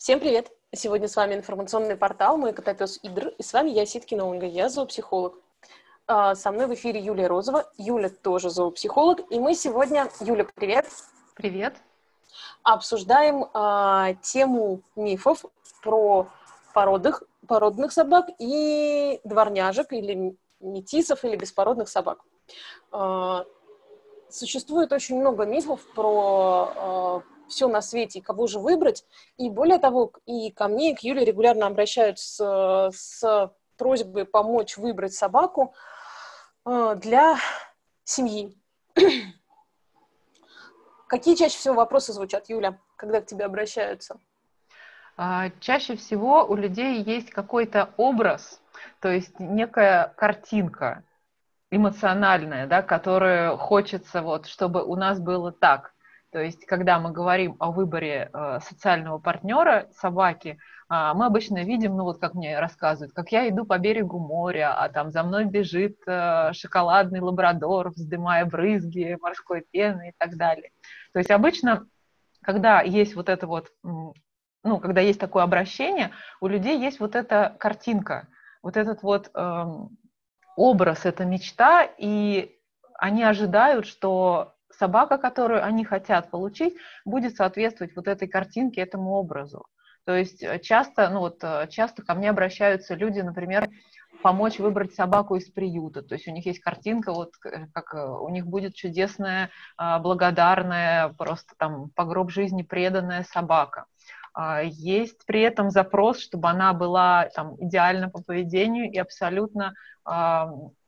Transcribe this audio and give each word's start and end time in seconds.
Всем 0.00 0.18
привет! 0.18 0.50
Сегодня 0.72 1.08
с 1.08 1.14
вами 1.14 1.34
информационный 1.34 1.94
портал 1.94 2.38
«Мой 2.38 2.54
котопес 2.54 2.98
Идр», 3.02 3.34
и 3.36 3.42
с 3.42 3.52
вами 3.52 3.68
я, 3.68 3.84
Ситкина 3.84 4.24
Ольга, 4.24 4.46
я 4.46 4.70
зоопсихолог. 4.70 5.34
А, 6.06 6.34
со 6.34 6.50
мной 6.52 6.68
в 6.68 6.72
эфире 6.72 7.00
Юлия 7.00 7.26
Розова, 7.26 7.70
Юля 7.76 8.08
тоже 8.08 8.48
зоопсихолог, 8.48 9.20
и 9.30 9.38
мы 9.38 9.54
сегодня, 9.54 10.10
Юля, 10.20 10.46
привет! 10.54 10.86
Привет! 11.34 11.76
Обсуждаем 12.62 13.50
а, 13.52 14.14
тему 14.22 14.80
мифов 14.96 15.44
про 15.82 16.28
породных, 16.72 17.22
породных 17.46 17.92
собак 17.92 18.30
и 18.38 19.20
дворняжек, 19.24 19.92
или 19.92 20.34
метисов, 20.60 21.26
или 21.26 21.36
беспородных 21.36 21.90
собак. 21.90 22.24
А, 22.90 23.44
существует 24.30 24.92
очень 24.92 25.20
много 25.20 25.44
мифов 25.44 25.82
про 25.94 26.72
а, 26.74 27.22
все 27.50 27.68
на 27.68 27.82
свете, 27.82 28.22
кого 28.22 28.46
же 28.46 28.58
выбрать. 28.58 29.04
И 29.36 29.50
более 29.50 29.78
того, 29.78 30.12
и 30.26 30.50
ко 30.50 30.68
мне, 30.68 30.92
и 30.92 30.94
к 30.94 31.00
Юле 31.00 31.24
регулярно 31.24 31.66
обращаются 31.66 32.90
с 32.92 33.52
просьбой 33.76 34.24
помочь 34.24 34.76
выбрать 34.76 35.14
собаку 35.14 35.74
э, 36.66 36.96
для 36.96 37.36
семьи. 38.04 38.56
Какие 41.06 41.34
чаще 41.34 41.56
всего 41.56 41.74
вопросы 41.74 42.12
звучат, 42.12 42.48
Юля, 42.48 42.78
когда 42.96 43.20
к 43.20 43.26
тебе 43.26 43.44
обращаются? 43.44 44.20
А, 45.16 45.50
чаще 45.60 45.96
всего 45.96 46.44
у 46.44 46.54
людей 46.54 47.02
есть 47.02 47.30
какой-то 47.30 47.90
образ, 47.96 48.60
то 49.00 49.10
есть 49.10 49.38
некая 49.38 50.14
картинка 50.16 51.02
эмоциональная, 51.70 52.66
да, 52.66 52.82
которую 52.82 53.56
хочется 53.56 54.22
вот, 54.22 54.46
чтобы 54.46 54.82
у 54.82 54.96
нас 54.96 55.20
было 55.20 55.52
так. 55.52 55.94
То 56.32 56.40
есть, 56.40 56.64
когда 56.64 57.00
мы 57.00 57.10
говорим 57.10 57.56
о 57.58 57.72
выборе 57.72 58.30
э, 58.32 58.58
социального 58.60 59.18
партнера 59.18 59.88
собаки, 59.92 60.58
э, 60.88 61.12
мы 61.14 61.26
обычно 61.26 61.64
видим, 61.64 61.96
ну 61.96 62.04
вот 62.04 62.20
как 62.20 62.34
мне 62.34 62.58
рассказывают, 62.60 63.12
как 63.12 63.32
я 63.32 63.48
иду 63.48 63.66
по 63.66 63.78
берегу 63.78 64.20
моря, 64.20 64.72
а 64.76 64.88
там 64.88 65.10
за 65.10 65.24
мной 65.24 65.44
бежит 65.46 65.98
э, 66.06 66.52
шоколадный 66.52 67.20
лабрадор, 67.20 67.90
вздымая 67.90 68.44
брызги 68.44 69.18
морской 69.20 69.66
пены 69.72 70.10
и 70.10 70.12
так 70.18 70.36
далее. 70.36 70.70
То 71.12 71.18
есть 71.18 71.32
обычно, 71.32 71.88
когда 72.42 72.80
есть 72.80 73.16
вот 73.16 73.28
это 73.28 73.48
вот, 73.48 73.72
ну, 73.82 74.78
когда 74.80 75.00
есть 75.00 75.18
такое 75.18 75.42
обращение, 75.42 76.12
у 76.40 76.46
людей 76.46 76.78
есть 76.78 77.00
вот 77.00 77.16
эта 77.16 77.56
картинка, 77.58 78.28
вот 78.62 78.76
этот 78.76 79.02
вот 79.02 79.30
э, 79.34 79.64
образ, 80.54 81.06
эта 81.06 81.24
мечта, 81.24 81.88
и 81.98 82.56
они 82.94 83.24
ожидают, 83.24 83.86
что 83.86 84.54
собака, 84.80 85.18
которую 85.18 85.62
они 85.62 85.84
хотят 85.84 86.30
получить, 86.30 86.74
будет 87.04 87.36
соответствовать 87.36 87.94
вот 87.94 88.08
этой 88.08 88.26
картинке, 88.26 88.80
этому 88.80 89.12
образу. 89.12 89.66
То 90.04 90.16
есть 90.16 90.42
э, 90.42 90.58
часто, 90.58 91.10
ну 91.10 91.20
вот, 91.20 91.44
э, 91.44 91.66
часто 91.68 92.02
ко 92.02 92.14
мне 92.14 92.30
обращаются 92.30 92.94
люди, 92.94 93.20
например, 93.20 93.68
помочь 94.22 94.58
выбрать 94.58 94.94
собаку 94.94 95.36
из 95.36 95.50
приюта. 95.50 96.02
То 96.02 96.14
есть 96.14 96.26
у 96.28 96.32
них 96.32 96.46
есть 96.46 96.60
картинка, 96.60 97.12
вот 97.12 97.34
как 97.74 97.94
э, 97.94 98.06
у 98.06 98.28
них 98.30 98.46
будет 98.46 98.74
чудесная, 98.74 99.50
а, 99.76 99.98
благодарная, 99.98 101.10
просто 101.10 101.54
там 101.58 101.90
по 101.90 102.04
гроб 102.04 102.30
жизни 102.30 102.62
преданная 102.62 103.24
собака. 103.24 103.84
А, 104.32 104.62
есть 104.62 105.26
при 105.26 105.42
этом 105.42 105.70
запрос, 105.70 106.20
чтобы 106.20 106.48
она 106.48 106.72
была 106.72 107.28
там 107.34 107.56
идеальна 107.58 108.08
по 108.08 108.22
поведению 108.22 108.90
и 108.90 108.98
абсолютно 108.98 109.74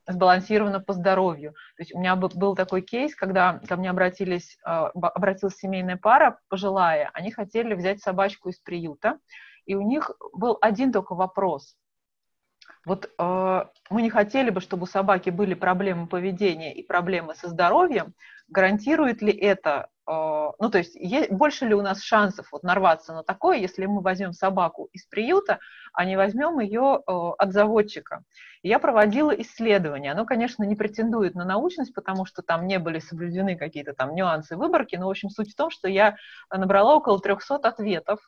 сбалансировано 0.07 0.81
по 0.81 0.93
здоровью. 0.93 1.53
То 1.77 1.83
есть 1.83 1.95
у 1.95 1.99
меня 1.99 2.17
был 2.17 2.55
такой 2.55 2.83
кейс, 2.83 3.15
когда 3.15 3.61
ко 3.69 3.77
мне 3.77 3.91
обратились, 3.91 4.59
а, 4.65 4.89
обратилась 4.89 5.57
семейная 5.57 5.97
пара 5.97 6.39
пожилая, 6.49 7.11
они 7.15 7.31
хотели 7.31 7.75
взять 7.75 8.01
собачку 8.01 8.49
из 8.49 8.59
приюта, 8.59 9.19
и 9.65 9.75
у 9.75 9.83
них 9.83 10.11
был 10.33 10.59
один 10.61 10.93
только 10.93 11.15
вопрос. 11.15 11.77
Вот 12.85 13.11
э, 13.17 13.65
мы 13.91 14.03
не 14.03 14.11
хотели 14.11 14.51
бы, 14.51 14.61
чтобы 14.61 14.85
у 14.85 14.87
собаки 14.87 15.31
были 15.31 15.55
проблемы 15.55 16.09
поведения 16.09 16.75
и 16.75 16.85
проблемы 16.85 17.35
со 17.35 17.49
здоровьем. 17.49 18.15
Гарантирует 18.49 19.23
ли 19.23 19.33
это 19.33 19.89
ну, 20.07 20.71
то 20.71 20.79
есть, 20.79 20.95
есть, 20.97 21.31
больше 21.31 21.67
ли 21.67 21.75
у 21.75 21.83
нас 21.83 22.03
шансов 22.03 22.49
вот 22.51 22.63
нарваться 22.63 23.13
на 23.13 23.23
такое, 23.23 23.59
если 23.59 23.87
мы 23.87 24.01
возьмем 24.01 24.33
собаку 24.33 24.89
из 24.93 25.07
приюта, 25.07 25.61
а 25.93 26.05
не 26.05 26.17
возьмем 26.17 26.59
ее 26.59 27.03
а, 27.07 27.33
от 27.33 27.53
заводчика. 27.53 28.23
Я 28.63 28.79
проводила 28.79 29.31
исследование. 29.31 30.13
Оно, 30.13 30.25
конечно, 30.25 30.65
не 30.65 30.77
претендует 30.77 31.35
на 31.35 31.45
научность, 31.45 31.95
потому 31.95 32.25
что 32.25 32.43
там 32.43 32.67
не 32.67 32.79
были 32.79 32.99
соблюдены 32.99 33.57
какие-то 33.57 33.93
там 33.93 34.15
нюансы 34.15 34.57
выборки, 34.57 34.97
но, 34.97 35.07
в 35.07 35.11
общем, 35.11 35.31
суть 35.31 35.53
в 35.53 35.57
том, 35.57 35.71
что 35.71 35.89
я 35.89 36.17
набрала 36.51 36.97
около 36.97 37.21
300 37.21 37.57
ответов 37.57 38.21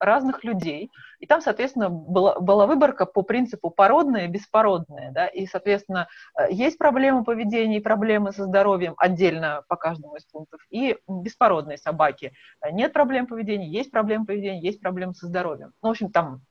разных 0.00 0.44
людей, 0.44 0.90
и 1.18 1.26
там, 1.26 1.40
соответственно, 1.40 1.88
была, 1.88 2.38
была 2.38 2.66
выборка 2.66 3.06
по 3.06 3.22
принципу 3.22 3.70
породное 3.70 4.28
беспородное, 4.28 5.10
да, 5.10 5.26
и, 5.26 5.46
соответственно, 5.46 6.06
э, 6.38 6.46
есть 6.50 6.78
проблемы 6.78 7.24
поведения 7.24 7.78
и 7.78 7.82
проблемы 7.82 8.32
со 8.32 8.44
здоровьем 8.44 8.94
отдельно 8.98 9.62
по 9.68 9.76
каждому 9.76 10.14
из 10.14 10.24
пунктов, 10.26 10.60
и 10.70 10.96
беспородные 11.22 11.78
собаки. 11.78 12.32
Нет 12.72 12.92
проблем 12.92 13.26
поведения, 13.26 13.68
есть 13.68 13.90
проблемы 13.90 14.26
поведения, 14.26 14.60
есть 14.60 14.80
проблемы 14.80 15.14
со 15.14 15.26
здоровьем. 15.26 15.72
Ну, 15.82 15.88
в 15.88 15.90
общем, 15.90 16.10
там 16.10 16.42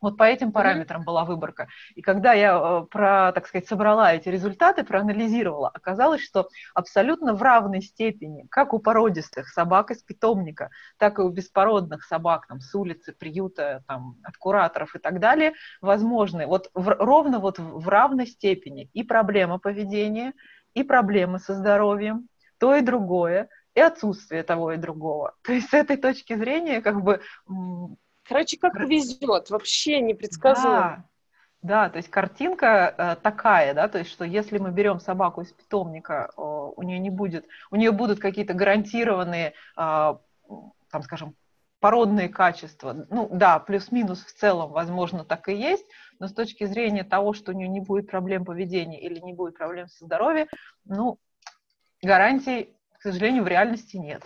вот 0.00 0.16
по 0.16 0.24
этим 0.24 0.50
параметрам 0.50 1.04
была 1.04 1.24
выборка. 1.24 1.68
И 1.94 2.00
когда 2.00 2.32
я 2.32 2.58
э, 2.58 2.86
про, 2.90 3.32
так 3.32 3.46
сказать, 3.46 3.68
собрала 3.68 4.14
эти 4.14 4.28
результаты, 4.28 4.82
проанализировала, 4.82 5.68
оказалось, 5.68 6.22
что 6.22 6.48
абсолютно 6.74 7.34
в 7.34 7.42
равной 7.42 7.82
степени, 7.82 8.46
как 8.50 8.72
у 8.72 8.78
породистых 8.78 9.48
собак 9.48 9.90
из 9.90 10.02
питомника, 10.02 10.70
так 10.96 11.18
и 11.18 11.22
у 11.22 11.28
беспородных 11.28 12.04
собак 12.04 12.46
там, 12.46 12.60
с 12.60 12.74
улицы, 12.74 13.12
приюта, 13.12 13.84
там, 13.86 14.16
от 14.22 14.36
кураторов 14.38 14.96
и 14.96 14.98
так 14.98 15.20
далее, 15.20 15.52
возможны 15.82 16.46
вот 16.46 16.70
в, 16.72 16.96
ровно 16.98 17.38
вот 17.38 17.58
в 17.58 17.88
равной 17.88 18.26
степени 18.26 18.88
и 18.94 19.02
проблема 19.02 19.58
поведения, 19.58 20.32
и 20.72 20.82
проблемы 20.82 21.40
со 21.40 21.54
здоровьем, 21.54 22.28
то 22.58 22.74
и 22.74 22.80
другое, 22.80 23.48
и 23.80 23.82
отсутствие 23.82 24.42
того 24.42 24.72
и 24.72 24.76
другого. 24.76 25.34
То 25.42 25.52
есть 25.52 25.70
с 25.70 25.74
этой 25.74 25.96
точки 25.96 26.34
зрения 26.36 26.80
как 26.80 27.02
бы 27.02 27.20
Короче, 28.24 28.58
как 28.58 28.78
везет, 28.78 29.50
вообще 29.50 30.00
непредсказуемо. 30.00 31.04
Да, 31.62 31.84
да, 31.86 31.90
то 31.90 31.96
есть 31.96 32.08
картинка 32.08 32.94
э, 32.96 33.16
такая, 33.20 33.74
да, 33.74 33.88
то 33.88 33.98
есть 33.98 34.10
что 34.10 34.24
если 34.24 34.58
мы 34.58 34.70
берем 34.70 35.00
собаку 35.00 35.40
из 35.40 35.52
питомника, 35.52 36.30
э, 36.36 36.40
у 36.40 36.82
нее 36.82 37.00
не 37.00 37.10
будет, 37.10 37.46
у 37.72 37.76
нее 37.76 37.90
будут 37.90 38.20
какие-то 38.20 38.54
гарантированные, 38.54 39.48
э, 39.48 39.52
там, 39.76 41.02
скажем, 41.02 41.34
породные 41.80 42.28
качества. 42.28 43.04
Ну 43.10 43.28
да, 43.32 43.58
плюс-минус 43.58 44.24
в 44.24 44.32
целом, 44.32 44.70
возможно, 44.70 45.24
так 45.24 45.48
и 45.48 45.54
есть, 45.54 45.86
но 46.20 46.28
с 46.28 46.32
точки 46.32 46.64
зрения 46.66 47.02
того, 47.02 47.32
что 47.32 47.50
у 47.50 47.54
нее 47.54 47.68
не 47.68 47.80
будет 47.80 48.08
проблем 48.08 48.44
поведения 48.44 49.00
или 49.00 49.18
не 49.18 49.32
будет 49.32 49.58
проблем 49.58 49.88
со 49.88 50.04
здоровьем, 50.04 50.46
ну, 50.84 51.18
гарантий, 52.00 52.76
к 53.00 53.02
сожалению, 53.02 53.44
в 53.44 53.48
реальности 53.48 53.96
нет. 53.96 54.22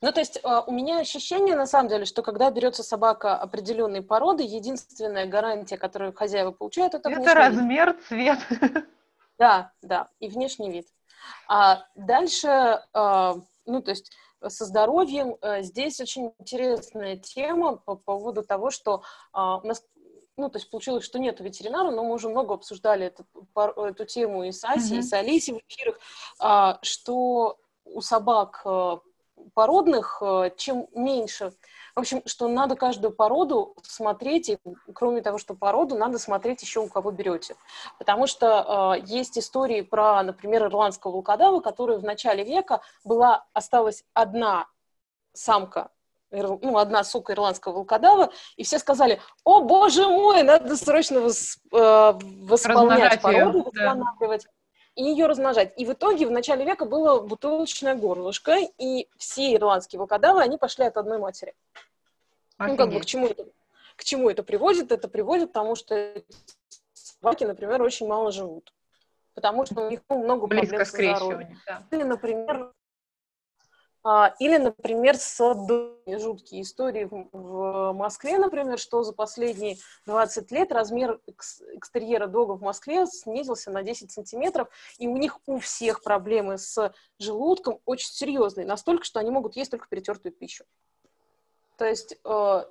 Ну, 0.00 0.10
то 0.10 0.20
есть 0.20 0.40
а, 0.42 0.62
у 0.62 0.72
меня 0.72 0.98
ощущение, 1.00 1.54
на 1.54 1.66
самом 1.66 1.88
деле, 1.90 2.06
что 2.06 2.22
когда 2.22 2.50
берется 2.50 2.82
собака 2.82 3.36
определенной 3.36 4.00
породы, 4.00 4.42
единственная 4.42 5.26
гарантия, 5.26 5.76
которую 5.76 6.14
хозяева 6.14 6.50
получают, 6.50 6.94
это 6.94 7.10
Это 7.10 7.34
размер, 7.34 7.92
вид. 7.92 8.06
цвет. 8.06 8.38
Да, 9.38 9.72
да, 9.80 10.08
и 10.18 10.28
внешний 10.28 10.70
вид. 10.70 10.86
А 11.46 11.84
дальше, 11.94 12.82
а, 12.92 13.36
ну, 13.66 13.82
то 13.82 13.90
есть 13.90 14.12
со 14.46 14.64
здоровьем 14.64 15.36
а, 15.40 15.60
здесь 15.60 16.00
очень 16.00 16.32
интересная 16.38 17.16
тема 17.16 17.76
по 17.76 17.96
поводу 17.96 18.42
того, 18.42 18.70
что 18.70 19.02
у 19.32 19.66
нас 19.66 19.82
ну, 20.36 20.48
то 20.48 20.58
есть 20.58 20.70
получилось, 20.70 21.04
что 21.04 21.18
нет 21.18 21.40
ветеринара, 21.40 21.90
но 21.90 22.02
мы 22.02 22.14
уже 22.14 22.30
много 22.30 22.54
обсуждали 22.54 23.06
эту, 23.06 23.26
эту 23.76 24.06
тему 24.06 24.44
и 24.44 24.52
с 24.52 24.64
Асей, 24.64 24.96
mm-hmm. 24.96 25.00
и 25.00 25.02
с 25.02 25.12
Алисей 25.12 25.54
в 25.54 25.60
эфирах, 25.68 26.78
что 26.82 27.58
у 27.92 28.00
собак 28.00 28.64
породных, 29.54 30.18
э, 30.20 30.50
чем 30.56 30.86
меньше. 30.94 31.52
В 31.94 32.00
общем, 32.00 32.22
что 32.26 32.48
надо 32.48 32.76
каждую 32.76 33.12
породу 33.12 33.74
смотреть, 33.82 34.48
и 34.48 34.58
кроме 34.94 35.22
того, 35.22 35.38
что 35.38 35.54
породу, 35.54 35.96
надо 35.96 36.18
смотреть 36.18 36.62
еще 36.62 36.80
у 36.80 36.88
кого 36.88 37.10
берете. 37.10 37.56
Потому 37.98 38.26
что 38.26 38.94
э, 38.96 39.02
есть 39.06 39.38
истории 39.38 39.80
про, 39.80 40.22
например, 40.22 40.64
ирландского 40.64 41.12
волкодава, 41.12 41.60
которая 41.60 41.98
в 41.98 42.04
начале 42.04 42.44
века 42.44 42.80
была, 43.04 43.44
осталась 43.52 44.04
одна 44.14 44.66
самка 45.32 45.90
ну, 46.32 46.78
одна 46.78 47.02
сука 47.02 47.32
ирландского 47.32 47.72
волкодава, 47.72 48.30
и 48.56 48.62
все 48.62 48.78
сказали, 48.78 49.20
о, 49.42 49.62
боже 49.64 50.06
мой, 50.06 50.44
надо 50.44 50.76
срочно 50.76 51.20
вос, 51.20 51.58
э, 51.72 52.12
восполнять 52.22 53.20
породу, 53.20 53.64
восстанавливать. 53.64 54.44
Да 54.44 54.59
и 55.00 55.02
ее 55.02 55.26
размножать. 55.26 55.72
И 55.78 55.86
в 55.86 55.92
итоге 55.94 56.26
в 56.26 56.30
начале 56.30 56.64
века 56.66 56.84
было 56.84 57.20
бутылочное 57.20 57.94
горлышко, 57.94 58.58
и 58.76 59.08
все 59.16 59.54
ирландские 59.54 59.98
волкодавы, 59.98 60.42
они 60.42 60.58
пошли 60.58 60.84
от 60.84 60.98
одной 60.98 61.16
матери. 61.16 61.54
Офигеть. 62.58 62.78
Ну, 62.78 62.84
как 62.84 62.94
бы 62.94 63.00
к 63.00 63.06
чему 63.06 63.26
это, 63.26 63.46
к 63.96 64.04
чему 64.04 64.28
это 64.28 64.42
приводит? 64.42 64.92
Это 64.92 65.08
приводит 65.08 65.50
к 65.50 65.52
тому, 65.54 65.74
что 65.74 66.22
собаки, 66.92 67.44
например, 67.44 67.80
очень 67.80 68.06
мало 68.06 68.30
живут. 68.30 68.74
Потому 69.32 69.64
что 69.64 69.86
у 69.86 69.90
них 69.90 70.00
ну, 70.10 70.22
много 70.22 70.46
Близко 70.46 70.76
проблем 70.76 70.86
с 70.86 70.90
здоровьем. 70.90 71.58
Да. 71.66 71.82
Или, 71.92 72.02
например, 72.02 72.72
или, 74.38 74.56
например, 74.56 75.16
с 75.16 75.36
жуткие 76.06 76.62
истории 76.62 77.08
в 77.10 77.92
Москве, 77.92 78.38
например, 78.38 78.78
что 78.78 79.02
за 79.02 79.12
последние 79.12 79.76
20 80.06 80.50
лет 80.52 80.72
размер 80.72 81.20
экстерьера 81.26 82.26
дога 82.26 82.52
в 82.52 82.62
Москве 82.62 83.06
снизился 83.06 83.70
на 83.70 83.82
10 83.82 84.10
сантиметров, 84.10 84.68
и 84.98 85.06
у 85.06 85.16
них 85.16 85.38
у 85.46 85.58
всех 85.58 86.02
проблемы 86.02 86.56
с 86.56 86.92
желудком 87.18 87.80
очень 87.84 88.10
серьезные, 88.10 88.66
настолько, 88.66 89.04
что 89.04 89.20
они 89.20 89.30
могут 89.30 89.56
есть 89.56 89.70
только 89.70 89.86
перетертую 89.88 90.32
пищу. 90.32 90.64
То 91.76 91.84
есть, 91.84 92.18
э, 92.24 92.64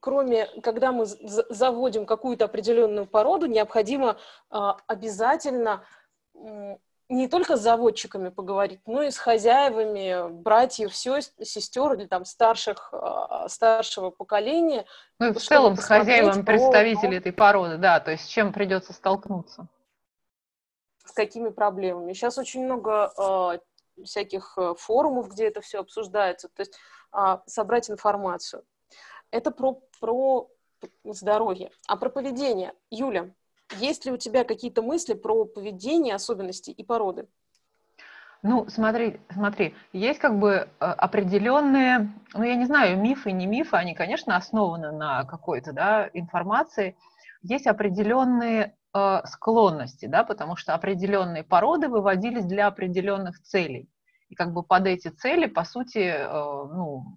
кроме, 0.00 0.46
когда 0.62 0.92
мы 0.92 1.06
заводим 1.06 2.06
какую-то 2.06 2.44
определенную 2.44 3.06
породу, 3.06 3.46
необходимо 3.46 4.18
э, 4.50 4.56
обязательно 4.86 5.84
не 7.08 7.28
только 7.28 7.56
с 7.56 7.60
заводчиками 7.60 8.30
поговорить, 8.30 8.80
но 8.86 9.02
и 9.02 9.10
с 9.10 9.18
хозяевами, 9.18 10.28
братьев, 10.30 10.94
сестер 10.94 11.92
или 11.92 12.06
там 12.06 12.24
старших, 12.24 12.88
а, 12.92 13.48
старшего 13.48 14.10
поколения. 14.10 14.86
Ну 15.18 15.28
и 15.28 15.32
в 15.32 15.38
целом 15.38 15.76
с 15.76 15.84
хозяевами 15.84 16.42
представителей 16.42 17.18
этой 17.18 17.32
породы, 17.32 17.76
да, 17.78 18.00
то 18.00 18.10
есть 18.10 18.24
с 18.24 18.28
чем 18.28 18.52
придется 18.52 18.92
столкнуться. 18.92 19.68
С 21.04 21.12
какими 21.12 21.50
проблемами. 21.50 22.12
Сейчас 22.12 22.36
очень 22.36 22.64
много 22.64 23.12
э, 23.16 24.02
всяких 24.02 24.58
форумов, 24.76 25.28
где 25.28 25.46
это 25.46 25.60
все 25.60 25.78
обсуждается, 25.78 26.48
то 26.48 26.60
есть 26.60 26.76
э, 27.12 27.38
собрать 27.46 27.88
информацию. 27.88 28.64
Это 29.30 29.52
про, 29.52 29.80
про 30.00 30.48
здоровье. 31.04 31.70
А 31.86 31.96
про 31.96 32.10
поведение. 32.10 32.74
Юля, 32.90 33.30
есть 33.78 34.04
ли 34.04 34.12
у 34.12 34.16
тебя 34.16 34.44
какие-то 34.44 34.82
мысли 34.82 35.14
про 35.14 35.44
поведение, 35.44 36.14
особенности 36.14 36.70
и 36.70 36.84
породы? 36.84 37.26
Ну, 38.42 38.66
смотри, 38.68 39.18
смотри, 39.32 39.74
есть 39.92 40.20
как 40.20 40.38
бы 40.38 40.50
э, 40.50 40.84
определенные, 40.84 42.12
ну, 42.32 42.44
я 42.44 42.54
не 42.54 42.66
знаю, 42.66 42.98
мифы, 42.98 43.32
не 43.32 43.46
мифы, 43.46 43.76
они, 43.76 43.94
конечно, 43.94 44.36
основаны 44.36 44.92
на 44.92 45.24
какой-то, 45.24 45.72
да, 45.72 46.08
информации. 46.12 46.96
Есть 47.42 47.66
определенные 47.66 48.76
э, 48.94 49.20
склонности, 49.24 50.06
да, 50.06 50.22
потому 50.22 50.54
что 50.54 50.74
определенные 50.74 51.42
породы 51.42 51.88
выводились 51.88 52.44
для 52.44 52.68
определенных 52.68 53.42
целей. 53.42 53.88
И 54.28 54.34
как 54.34 54.52
бы 54.52 54.62
под 54.62 54.86
эти 54.86 55.08
цели, 55.08 55.46
по 55.46 55.64
сути, 55.64 55.98
э, 55.98 56.28
ну, 56.28 57.16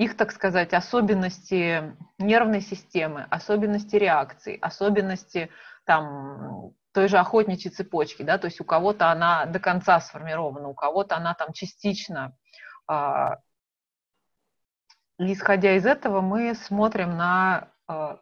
их, 0.00 0.16
так 0.16 0.32
сказать, 0.32 0.72
особенности 0.72 1.94
нервной 2.16 2.62
системы, 2.62 3.26
особенности 3.28 3.96
реакции, 3.96 4.58
особенности 4.58 5.50
там, 5.84 6.72
той 6.92 7.08
же 7.08 7.18
охотничьей 7.18 7.70
цепочки, 7.70 8.22
да, 8.22 8.38
то 8.38 8.46
есть 8.46 8.62
у 8.62 8.64
кого-то 8.64 9.10
она 9.10 9.44
до 9.44 9.58
конца 9.60 10.00
сформирована, 10.00 10.68
у 10.68 10.74
кого-то 10.74 11.18
она 11.18 11.34
там 11.34 11.52
частично. 11.52 12.34
А, 12.86 13.40
и 15.18 15.34
исходя 15.34 15.76
из 15.76 15.84
этого 15.84 16.22
мы 16.22 16.54
смотрим 16.54 17.18
на 17.18 17.68
а, 17.86 18.20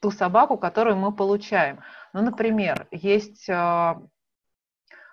ту 0.00 0.12
собаку, 0.12 0.56
которую 0.56 0.94
мы 0.94 1.10
получаем. 1.10 1.80
Ну, 2.12 2.22
например, 2.22 2.86
есть 2.92 3.50
а, 3.50 4.00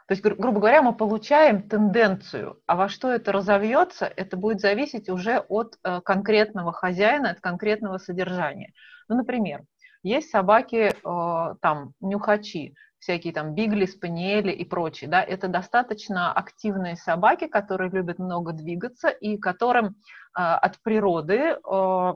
то 0.07 0.13
есть, 0.13 0.23
гру- 0.23 0.35
грубо 0.35 0.59
говоря, 0.59 0.81
мы 0.81 0.93
получаем 0.93 1.67
тенденцию, 1.67 2.59
а 2.65 2.75
во 2.75 2.89
что 2.89 3.11
это 3.11 3.31
разовьется, 3.31 4.05
это 4.05 4.37
будет 4.37 4.59
зависеть 4.59 5.09
уже 5.09 5.39
от 5.39 5.77
э, 5.83 6.01
конкретного 6.01 6.73
хозяина, 6.73 7.31
от 7.31 7.39
конкретного 7.39 7.97
содержания. 7.97 8.73
Ну, 9.07 9.15
например, 9.15 9.63
есть 10.03 10.29
собаки, 10.29 10.93
э, 10.93 11.55
там, 11.61 11.93
нюхачи, 12.01 12.75
всякие 12.99 13.33
там 13.33 13.53
бигли, 13.53 13.85
спаниели 13.85 14.51
и 14.51 14.65
прочие, 14.65 15.09
да, 15.09 15.21
это 15.21 15.47
достаточно 15.47 16.31
активные 16.31 16.95
собаки, 16.95 17.47
которые 17.47 17.89
любят 17.89 18.19
много 18.19 18.53
двигаться 18.53 19.09
и 19.09 19.37
которым 19.37 19.87
э, 19.87 19.91
от 20.35 20.81
природы 20.81 21.57
э, 21.57 22.13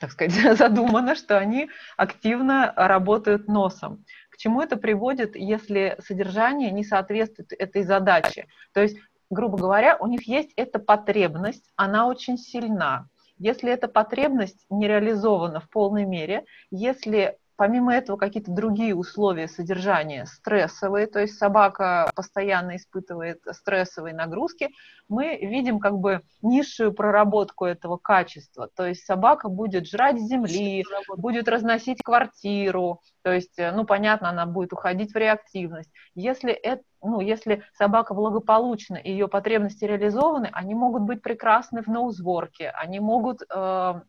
так 0.00 0.10
сказать, 0.10 0.32
задумано, 0.58 1.14
что 1.14 1.38
они 1.38 1.70
активно 1.96 2.72
работают 2.76 3.48
носом. 3.48 4.04
К 4.34 4.36
чему 4.36 4.60
это 4.60 4.76
приводит, 4.76 5.36
если 5.36 5.96
содержание 6.04 6.72
не 6.72 6.82
соответствует 6.82 7.52
этой 7.52 7.84
задаче? 7.84 8.48
То 8.72 8.82
есть, 8.82 8.98
грубо 9.30 9.56
говоря, 9.56 9.96
у 9.96 10.08
них 10.08 10.26
есть 10.26 10.52
эта 10.56 10.80
потребность, 10.80 11.70
она 11.76 12.08
очень 12.08 12.36
сильна. 12.36 13.08
Если 13.38 13.70
эта 13.70 13.86
потребность 13.86 14.66
не 14.70 14.88
реализована 14.88 15.60
в 15.60 15.70
полной 15.70 16.04
мере, 16.04 16.46
если 16.72 17.38
Помимо 17.56 17.94
этого, 17.94 18.16
какие-то 18.16 18.50
другие 18.50 18.94
условия 18.94 19.48
содержания 19.48 20.26
стрессовые, 20.26 21.06
то 21.06 21.20
есть 21.20 21.38
собака 21.38 22.10
постоянно 22.14 22.76
испытывает 22.76 23.40
стрессовые 23.52 24.14
нагрузки, 24.14 24.70
мы 25.08 25.36
видим 25.36 25.78
как 25.78 25.94
бы 25.98 26.22
низшую 26.42 26.92
проработку 26.92 27.64
этого 27.64 27.96
качества. 27.96 28.68
То 28.74 28.86
есть 28.86 29.04
собака 29.04 29.48
будет 29.48 29.86
жрать 29.86 30.18
земли, 30.18 30.84
будет 31.16 31.48
разносить 31.48 32.02
квартиру, 32.02 33.00
то 33.24 33.32
есть, 33.32 33.58
э, 33.58 33.72
ну, 33.72 33.84
понятно, 33.86 34.28
она 34.28 34.44
будет 34.44 34.74
уходить 34.74 35.12
в 35.12 35.16
реактивность. 35.16 35.90
Если, 36.14 36.52
это, 36.52 36.82
ну, 37.02 37.20
если 37.20 37.62
собака 37.72 38.12
благополучна 38.12 38.96
и 38.96 39.10
ее 39.10 39.28
потребности 39.28 39.86
реализованы, 39.86 40.50
они 40.52 40.74
могут 40.74 41.02
быть 41.02 41.22
прекрасны 41.22 41.82
в 41.82 41.86
ноузворке, 41.86 42.68
они 42.68 43.00
могут 43.00 43.40
э, 43.42 44.00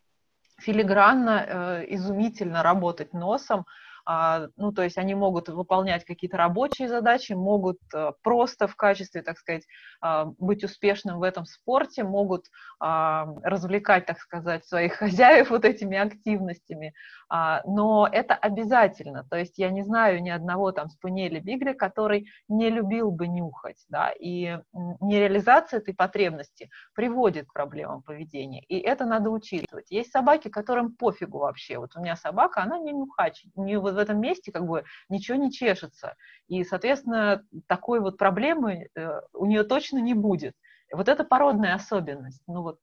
филигранно, 0.58 1.44
э, 1.46 1.84
изумительно 1.94 2.62
работать 2.62 3.12
носом, 3.12 3.66
а, 4.08 4.46
ну, 4.56 4.70
то 4.70 4.82
есть 4.82 4.98
они 4.98 5.16
могут 5.16 5.48
выполнять 5.48 6.04
какие-то 6.04 6.36
рабочие 6.36 6.88
задачи, 6.88 7.32
могут 7.32 7.78
э, 7.92 8.12
просто 8.22 8.68
в 8.68 8.76
качестве, 8.76 9.20
так 9.22 9.36
сказать, 9.36 9.64
а, 10.00 10.26
быть 10.38 10.62
успешным 10.62 11.18
в 11.18 11.24
этом 11.24 11.44
спорте, 11.44 12.04
могут 12.04 12.44
а, 12.78 13.26
развлекать, 13.42 14.06
так 14.06 14.20
сказать, 14.20 14.64
своих 14.64 14.94
хозяев 14.98 15.50
вот 15.50 15.64
этими 15.64 15.98
активностями, 15.98 16.94
но 17.28 18.08
это 18.10 18.34
обязательно, 18.34 19.24
то 19.28 19.36
есть 19.36 19.58
я 19.58 19.70
не 19.70 19.82
знаю 19.82 20.22
ни 20.22 20.30
одного 20.30 20.72
там 20.72 20.88
спаниеля 20.88 21.40
бигля, 21.40 21.74
который 21.74 22.26
не 22.48 22.70
любил 22.70 23.10
бы 23.10 23.26
нюхать, 23.26 23.84
да, 23.88 24.10
и 24.10 24.58
нереализация 25.00 25.78
этой 25.78 25.94
потребности 25.94 26.70
приводит 26.94 27.48
к 27.48 27.52
проблемам 27.52 28.02
поведения, 28.02 28.62
и 28.68 28.78
это 28.78 29.04
надо 29.06 29.30
учитывать. 29.30 29.90
Есть 29.90 30.12
собаки, 30.12 30.48
которым 30.48 30.94
пофигу 30.94 31.38
вообще, 31.38 31.78
вот 31.78 31.96
у 31.96 32.00
меня 32.00 32.16
собака, 32.16 32.62
она 32.62 32.78
не 32.78 32.92
нюхач, 32.92 33.44
не 33.54 33.76
в 33.76 33.86
этом 33.86 34.20
месте 34.20 34.52
как 34.52 34.66
бы 34.66 34.84
ничего 35.08 35.36
не 35.36 35.50
чешется. 35.50 36.14
И, 36.48 36.64
соответственно, 36.64 37.42
такой 37.66 38.00
вот 38.00 38.18
проблемы 38.18 38.88
э, 38.94 39.20
у 39.32 39.46
нее 39.46 39.64
точно 39.64 39.98
не 39.98 40.14
будет. 40.14 40.54
Вот 40.92 41.08
это 41.08 41.24
породная 41.24 41.74
особенность. 41.74 42.42
Ну 42.46 42.62
вот 42.62 42.78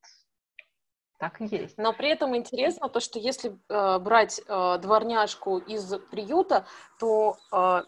так 1.23 1.39
и 1.41 1.45
есть. 1.45 1.77
Но 1.77 1.93
при 1.93 2.09
этом 2.09 2.35
интересно 2.35 2.89
то, 2.89 2.99
что 2.99 3.17
если 3.17 3.57
э, 3.69 3.99
брать 3.99 4.41
э, 4.45 4.77
дворняжку 4.81 5.57
из 5.57 5.95
приюта, 6.11 6.65
то 6.99 7.37
э, 7.51 7.83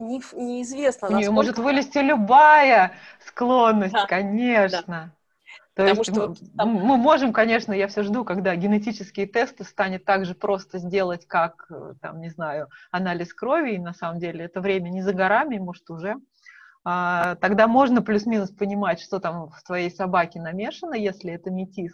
не, 0.00 0.20
неизвестно, 0.34 1.08
У 1.08 1.12
нее 1.12 1.30
может 1.30 1.58
вылезти 1.58 1.98
любая 1.98 2.92
склонность, 3.24 3.92
да. 3.92 4.06
конечно. 4.06 4.82
Да. 4.86 5.10
То 5.74 5.82
Потому 5.82 6.00
есть 6.00 6.10
что 6.10 6.48
там... 6.56 6.68
мы 6.68 6.96
можем, 6.96 7.32
конечно, 7.32 7.72
я 7.72 7.86
все 7.86 8.02
жду, 8.02 8.24
когда 8.24 8.56
генетические 8.56 9.28
тесты 9.28 9.62
станет 9.62 10.04
так 10.04 10.24
же 10.24 10.34
просто 10.34 10.78
сделать, 10.78 11.26
как, 11.26 11.66
э, 11.70 11.94
там, 12.02 12.20
не 12.20 12.30
знаю, 12.30 12.68
анализ 12.90 13.32
крови, 13.32 13.74
и 13.74 13.78
на 13.78 13.94
самом 13.94 14.18
деле 14.18 14.44
это 14.46 14.60
время 14.60 14.88
не 14.88 15.02
за 15.02 15.12
горами, 15.12 15.58
может, 15.58 15.88
уже. 15.90 16.16
А, 16.82 17.36
тогда 17.36 17.68
можно 17.68 18.02
плюс-минус 18.02 18.50
понимать, 18.50 19.00
что 19.00 19.20
там 19.20 19.48
в 19.50 19.62
твоей 19.62 19.90
собаке 19.90 20.40
намешано, 20.40 20.94
если 20.94 21.32
это 21.32 21.50
метис. 21.50 21.92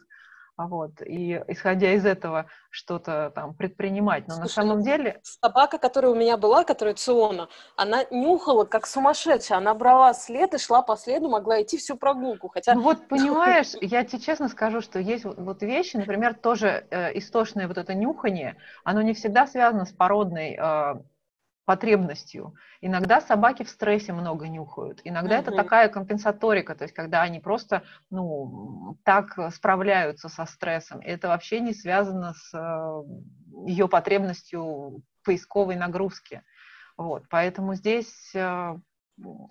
А 0.56 0.66
вот, 0.68 1.02
и 1.02 1.42
исходя 1.48 1.92
из 1.92 2.06
этого 2.06 2.46
что-то 2.70 3.30
там 3.34 3.54
предпринимать. 3.54 4.26
Но 4.26 4.36
Слушай, 4.36 4.46
на 4.46 4.48
самом 4.48 4.82
деле... 4.82 5.20
Собака, 5.22 5.76
которая 5.76 6.12
у 6.12 6.14
меня 6.14 6.38
была, 6.38 6.64
которая 6.64 6.94
Циона, 6.94 7.48
она 7.76 8.04
нюхала 8.10 8.64
как 8.64 8.86
сумасшедшая. 8.86 9.58
Она 9.58 9.74
брала 9.74 10.14
след 10.14 10.54
и 10.54 10.58
шла 10.58 10.80
по 10.80 10.96
следу, 10.96 11.28
могла 11.28 11.62
идти 11.62 11.76
всю 11.76 11.96
прогулку. 11.96 12.48
Хотя... 12.48 12.72
Ну 12.74 12.80
вот, 12.80 13.06
понимаешь, 13.08 13.74
я 13.82 14.02
тебе 14.04 14.20
честно 14.20 14.48
скажу, 14.48 14.80
что 14.80 14.98
есть 14.98 15.24
вот 15.24 15.62
вещи, 15.62 15.98
например, 15.98 16.34
тоже 16.34 16.86
э, 16.90 17.18
истошное 17.18 17.68
вот 17.68 17.76
это 17.76 17.92
нюхание, 17.92 18.56
оно 18.82 19.02
не 19.02 19.12
всегда 19.12 19.46
связано 19.46 19.84
с 19.84 19.92
породной 19.92 20.58
э, 20.58 20.94
потребностью. 21.66 22.54
Иногда 22.80 23.20
собаки 23.20 23.64
в 23.64 23.68
стрессе 23.68 24.12
много 24.12 24.48
нюхают. 24.48 25.00
Иногда 25.04 25.36
mm-hmm. 25.36 25.40
это 25.40 25.50
такая 25.50 25.88
компенсаторика, 25.88 26.74
то 26.74 26.84
есть 26.84 26.94
когда 26.94 27.22
они 27.22 27.40
просто 27.40 27.82
ну, 28.08 28.96
так 29.04 29.36
справляются 29.52 30.28
со 30.28 30.46
стрессом. 30.46 31.00
И 31.00 31.08
это 31.08 31.28
вообще 31.28 31.60
не 31.60 31.74
связано 31.74 32.32
с 32.34 32.54
э, 32.54 33.02
ее 33.66 33.88
потребностью 33.88 35.02
поисковой 35.24 35.74
нагрузки. 35.74 36.42
Вот, 36.96 37.24
поэтому 37.28 37.74
здесь 37.74 38.32
э, 38.34 38.76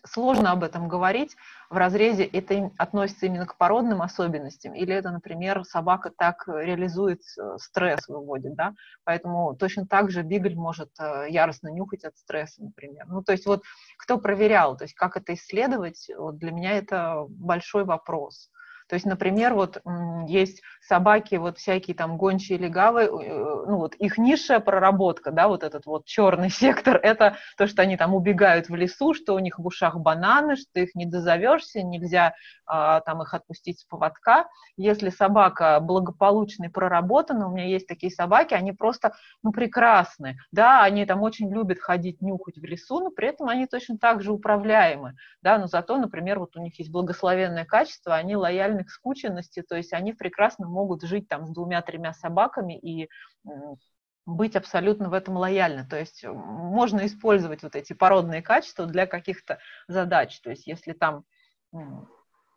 сложно 0.05 0.51
об 0.51 0.63
этом 0.63 0.87
говорить 0.87 1.35
в 1.69 1.77
разрезе, 1.77 2.23
это 2.25 2.71
относится 2.77 3.25
именно 3.25 3.45
к 3.45 3.57
породным 3.57 4.01
особенностям, 4.01 4.73
или 4.73 4.93
это, 4.93 5.11
например, 5.11 5.63
собака 5.63 6.11
так 6.15 6.47
реализует 6.47 7.21
э, 7.37 7.57
стресс, 7.59 8.07
выводит, 8.07 8.55
да, 8.55 8.75
поэтому 9.03 9.55
точно 9.55 9.87
так 9.87 10.11
же 10.11 10.21
бигль 10.21 10.55
может 10.55 10.91
э, 10.99 11.25
яростно 11.29 11.69
нюхать 11.69 12.03
от 12.03 12.17
стресса, 12.17 12.63
например. 12.63 13.05
Ну, 13.07 13.23
то 13.23 13.31
есть 13.31 13.45
вот 13.45 13.63
кто 13.97 14.17
проверял, 14.19 14.77
то 14.77 14.83
есть 14.83 14.93
как 14.93 15.17
это 15.17 15.33
исследовать, 15.33 16.09
вот 16.15 16.37
для 16.37 16.51
меня 16.51 16.73
это 16.73 17.25
большой 17.27 17.85
вопрос. 17.85 18.49
То 18.87 18.95
есть, 18.95 19.05
например, 19.05 19.53
вот 19.53 19.81
есть 20.27 20.61
собаки, 20.81 21.35
вот 21.35 21.57
всякие 21.57 21.95
там 21.95 22.17
гончие 22.17 22.57
легавы, 22.57 23.03
э, 23.03 23.65
ну 23.67 23.77
вот 23.77 23.95
их 23.95 24.17
низшая 24.17 24.59
проработка, 24.59 25.31
да, 25.31 25.47
вот 25.47 25.63
этот 25.63 25.85
вот 25.85 26.05
черный 26.05 26.49
сектор, 26.51 26.99
это 27.01 27.37
то, 27.57 27.67
что 27.67 27.81
они 27.81 27.97
там 27.97 28.13
убегают 28.13 28.69
в 28.69 28.75
лесу, 28.75 29.13
что 29.13 29.33
у 29.33 29.39
них 29.39 29.57
в 29.57 29.65
ушах 29.65 29.97
бананы, 29.97 30.55
что 30.55 30.79
их 30.79 30.93
не 30.95 31.05
дозовешься, 31.05 31.81
нельзя 31.81 32.35
а, 32.65 33.01
там 33.01 33.21
их 33.21 33.33
отпустить 33.33 33.79
с 33.79 33.83
поводка. 33.85 34.47
Если 34.77 35.09
собака 35.09 35.79
благополучно 35.79 36.69
проработана, 36.69 37.47
у 37.47 37.51
меня 37.51 37.65
есть 37.65 37.87
такие 37.87 38.11
собаки, 38.11 38.53
они 38.53 38.71
просто, 38.71 39.13
ну, 39.43 39.51
прекрасны, 39.51 40.37
да, 40.51 40.83
они 40.83 41.05
там 41.05 41.21
очень 41.21 41.51
любят 41.51 41.79
ходить, 41.79 42.21
нюхать 42.21 42.57
в 42.57 42.63
лесу, 42.63 42.99
но 42.99 43.09
при 43.09 43.29
этом 43.29 43.49
они 43.49 43.67
точно 43.67 43.97
так 43.97 44.21
же 44.21 44.31
управляемы, 44.31 45.15
да, 45.41 45.57
но 45.57 45.67
зато, 45.67 45.97
например, 45.97 46.39
вот 46.39 46.55
у 46.55 46.61
них 46.61 46.77
есть 46.79 46.91
благословенное 46.91 47.65
качество, 47.65 48.15
они 48.15 48.35
лояльны 48.35 48.74
к 48.83 48.89
скученности, 48.89 49.61
то 49.61 49.75
есть 49.75 49.93
они 49.93 50.13
прекрасно 50.13 50.67
могут 50.67 51.03
жить 51.03 51.27
там 51.27 51.45
с 51.45 51.49
двумя-тремя 51.51 52.13
собаками 52.13 52.77
и 52.77 53.09
быть 54.25 54.55
абсолютно 54.55 55.09
в 55.09 55.13
этом 55.13 55.37
лояльны. 55.37 55.85
То 55.87 55.97
есть 55.99 56.25
можно 56.25 57.05
использовать 57.05 57.63
вот 57.63 57.75
эти 57.75 57.93
породные 57.93 58.41
качества 58.41 58.85
для 58.85 59.05
каких-то 59.05 59.59
задач. 59.87 60.39
То 60.41 60.49
есть 60.49 60.67
если 60.67 60.93
там, 60.93 61.23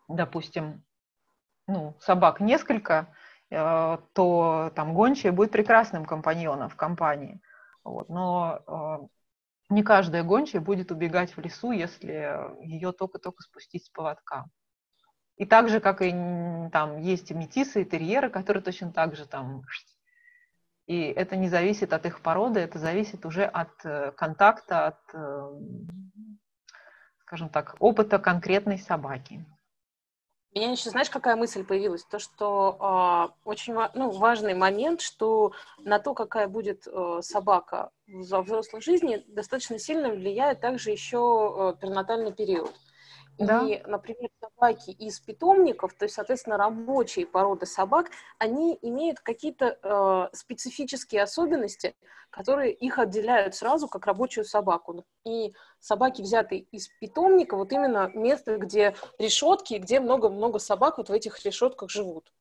допустим, 0.08 0.82
ну, 1.66 1.94
собак 2.00 2.40
несколько, 2.40 3.14
э, 3.50 3.98
то 4.14 4.72
там 4.75 4.94
гончая 4.94 5.32
будет 5.32 5.52
прекрасным 5.52 6.06
компаньоном 6.06 6.70
в 6.70 6.76
компании. 6.76 7.42
Вот. 7.84 8.08
Но 8.08 8.62
э, 8.66 9.06
не 9.68 9.82
каждая 9.82 10.22
гончая 10.22 10.62
будет 10.62 10.90
убегать 10.90 11.37
в 11.37 11.40
лесу, 11.40 11.72
если 11.72 12.64
ее 12.64 12.92
только-только 12.92 13.42
спустить 13.42 13.84
с 13.84 13.90
поводка. 13.90 14.46
И 15.38 15.47
так 15.47 15.68
же, 15.68 15.80
как 15.80 16.02
и 16.02 16.11
там 16.73 16.99
есть 16.99 17.30
и 17.30 17.35
метисы, 17.35 17.83
и 17.83 17.85
терьеры, 17.85 18.28
которые 18.28 18.62
точно 18.62 18.92
так 18.92 19.14
же 19.14 19.25
там... 19.25 19.62
И 20.87 21.02
это 21.02 21.37
не 21.37 21.49
зависит 21.49 21.92
от 21.92 22.07
их 22.07 22.23
породы, 22.23 22.61
это 22.61 22.78
зависит 22.78 23.25
уже 23.26 23.45
от 23.45 23.71
э, 23.85 24.11
контакта, 24.12 24.87
от, 24.87 25.00
э, 25.12 25.61
скажем 27.21 27.50
так, 27.50 27.76
опыта 27.78 28.18
конкретной 28.18 28.78
собаки. 28.78 29.45
У 30.54 30.59
меня 30.59 30.73
еще, 30.73 30.88
знаешь, 30.88 31.11
какая 31.11 31.37
мысль 31.37 31.62
появилась? 31.62 32.04
То, 32.04 32.18
что 32.18 33.30
э, 33.37 33.38
очень 33.45 33.75
ну, 33.95 34.11
важный 34.11 34.54
момент, 34.54 35.02
что 35.02 35.52
на 35.78 35.99
то, 35.99 36.14
какая 36.14 36.49
будет 36.49 36.87
э, 36.87 37.21
собака 37.23 37.90
в 38.07 38.40
взрослой 38.42 38.80
жизни, 38.80 39.23
достаточно 39.28 39.78
сильно 39.78 40.09
влияет 40.09 40.61
также 40.61 40.90
еще 40.90 41.75
э, 41.76 41.80
перинатальный 41.80 42.33
период. 42.33 42.75
Да. 43.38 43.66
И, 43.66 43.83
например, 43.87 44.30
собаки 44.40 44.90
из 44.90 45.21
питомников, 45.21 45.95
то 45.95 46.04
есть, 46.04 46.14
соответственно, 46.14 46.57
рабочие 46.57 47.26
породы 47.26 47.66
собак, 47.66 48.11
они 48.38 48.78
имеют 48.83 49.21
какие-то 49.21 49.78
э, 49.83 50.37
специфические 50.37 51.23
особенности, 51.23 51.95
которые 52.30 52.73
их 52.73 52.99
отделяют 52.99 53.54
сразу 53.54 53.88
как 53.88 54.07
рабочую 54.07 54.45
собаку. 54.45 55.04
И 55.25 55.54
собаки, 55.80 56.23
взятые 56.23 56.62
из 56.62 56.88
питомника, 57.00 57.57
вот 57.57 57.73
именно 57.73 58.11
место, 58.14 58.59
где 58.59 58.95
решетки, 59.18 59.75
где 59.75 60.00
много-много 60.00 60.59
собак 60.59 60.99
вот 60.99 61.09
в 61.09 61.12
этих 61.12 61.45
решетках 61.45 61.90
живут 61.90 62.33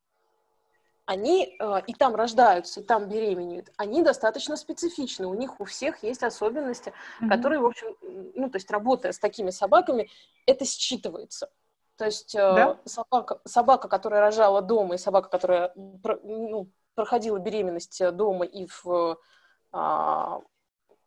они 1.08 1.56
э, 1.58 1.82
и 1.88 1.94
там 1.94 2.16
рождаются, 2.16 2.82
и 2.82 2.84
там 2.84 3.08
беременеют, 3.08 3.72
они 3.78 4.04
достаточно 4.04 4.58
специфичны. 4.58 5.26
У 5.26 5.34
них 5.34 5.60
у 5.60 5.64
всех 5.64 6.04
есть 6.04 6.22
особенности, 6.22 6.92
mm-hmm. 7.22 7.30
которые, 7.30 7.62
в 7.62 7.66
общем, 7.66 7.96
ну, 8.36 8.50
то 8.50 8.58
есть 8.58 8.70
работая 8.70 9.14
с 9.14 9.18
такими 9.18 9.50
собаками, 9.50 10.10
это 10.46 10.66
считывается. 10.66 11.48
То 11.96 12.06
есть 12.06 12.36
э, 12.36 12.40
да? 12.40 12.78
собака, 12.84 13.40
собака, 13.46 13.88
которая 13.88 14.20
рожала 14.20 14.62
дома, 14.62 14.96
и 14.96 14.98
собака, 14.98 15.30
которая 15.30 15.72
ну, 15.76 16.70
проходила 16.94 17.40
беременность 17.40 18.04
дома 18.14 18.44
и 18.44 18.68
в, 18.68 19.18
а, 19.72 20.42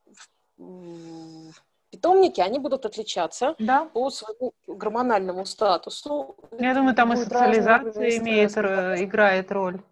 в, 0.07 0.29
в 0.57 1.63
питомнике, 1.91 2.43
они 2.43 2.59
будут 2.59 2.87
отличаться 2.87 3.55
да. 3.59 3.85
по 3.85 4.09
своему 4.09 4.55
гормональному 4.67 5.45
статусу. 5.45 6.37
Я 6.59 6.75
думаю, 6.75 6.95
там 6.95 7.13
и 7.13 7.17
социализация 7.17 8.17
имеет, 8.19 8.53
играет 8.53 9.53
роль. 9.53 9.83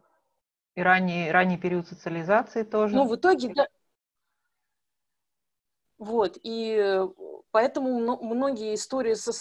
И 0.78 0.80
ранний, 0.80 1.32
ранний 1.32 1.58
период 1.58 1.88
социализации 1.88 2.62
тоже. 2.62 2.94
Ну, 2.94 3.08
в 3.08 3.16
итоге, 3.16 3.52
да. 3.52 3.66
Вот, 5.98 6.38
и 6.40 7.00
поэтому 7.50 8.16
многие 8.22 8.76
истории, 8.76 9.14
со, 9.14 9.32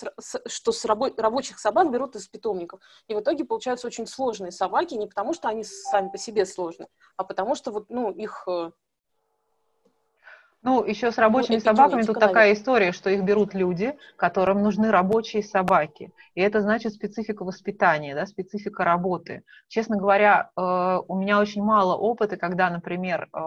что 0.48 0.72
с 0.72 0.84
рабо, 0.86 1.12
рабочих 1.16 1.60
собак 1.60 1.92
берут 1.92 2.16
из 2.16 2.28
питомников. 2.28 2.80
И 3.08 3.14
в 3.14 3.20
итоге 3.20 3.46
получаются 3.46 3.86
очень 3.86 4.08
сложные 4.08 4.52
собаки, 4.52 4.96
не 4.96 5.06
потому 5.06 5.36
что 5.36 5.48
они 5.48 5.64
сами 5.64 6.10
по 6.10 6.18
себе 6.18 6.48
сложны, 6.48 6.88
а 7.18 7.24
потому 7.24 7.54
что 7.54 7.70
вот, 7.70 7.92
ну, 7.92 8.10
их 8.10 8.48
э, 8.48 8.72
ну, 10.68 10.84
еще 10.84 11.14
с 11.14 11.18
рабочими 11.18 11.60
собаками 11.60 12.02
тут 12.02 12.20
такая 12.20 12.52
история, 12.52 12.92
что 12.92 13.10
их 13.10 13.24
берут 13.24 13.54
люди, 13.54 13.96
которым 14.18 14.62
нужны 14.62 14.92
рабочие 14.92 15.42
собаки. 15.42 16.12
И 16.36 16.42
это 16.42 16.60
значит 16.60 16.94
специфика 16.94 17.46
воспитания, 17.46 18.14
да, 18.14 18.26
специфика 18.26 18.84
работы. 18.84 19.44
Честно 19.70 19.96
говоря, 19.96 20.52
э, 20.58 21.00
у 21.08 21.16
меня 21.16 21.40
очень 21.40 21.64
мало 21.64 21.96
опыта, 21.96 22.36
когда, 22.36 22.70
например, 22.70 23.30
э, 23.32 23.40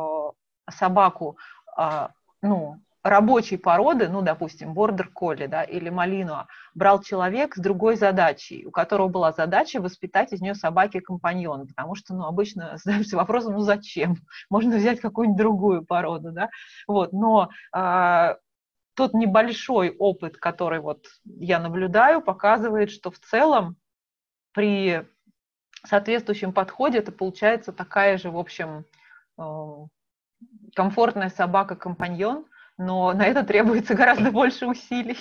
собаку, 0.71 1.37
э, 1.79 2.09
ну, 2.41 2.81
рабочей 3.02 3.57
породы, 3.57 4.09
ну, 4.09 4.21
допустим, 4.23 4.75
бордер 4.75 5.09
колли, 5.09 5.47
да, 5.47 5.62
или 5.62 5.88
малинуа, 5.88 6.47
брал 6.75 7.02
человек 7.02 7.54
с 7.54 7.59
другой 7.59 7.97
задачей, 7.97 8.66
у 8.66 8.71
которого 8.71 9.09
была 9.09 9.33
задача 9.33 9.80
воспитать 9.80 10.33
из 10.33 10.40
нее 10.40 10.54
собаки-компаньон, 10.54 11.69
потому 11.69 11.95
что, 11.95 12.14
ну, 12.14 12.25
обычно 12.25 12.76
задаешься 12.85 13.16
вопросом, 13.16 13.54
ну, 13.54 13.61
зачем? 13.61 14.16
Можно 14.50 14.76
взять 14.76 15.00
какую-нибудь 15.00 15.38
другую 15.38 15.85
породу, 15.85 16.33
да, 16.33 16.50
вот, 16.87 17.12
но 17.12 17.49
э, 17.75 18.35
тот 18.95 19.14
небольшой 19.14 19.90
опыт, 19.99 20.37
который 20.37 20.80
вот 20.80 21.07
я 21.25 21.59
наблюдаю, 21.59 22.21
показывает, 22.21 22.90
что 22.90 23.11
в 23.11 23.19
целом 23.19 23.76
при 24.52 25.07
соответствующем 25.87 26.52
подходе 26.52 26.99
это 26.99 27.12
получается 27.12 27.73
такая 27.73 28.19
же, 28.19 28.30
в 28.30 28.37
общем, 28.37 28.85
э, 29.38 29.42
комфортная 30.75 31.30
собака-компаньон, 31.30 32.45
но 32.80 33.12
на 33.12 33.26
это 33.26 33.44
требуется 33.44 33.94
гораздо 33.94 34.30
больше 34.32 34.66
усилий. 34.66 35.18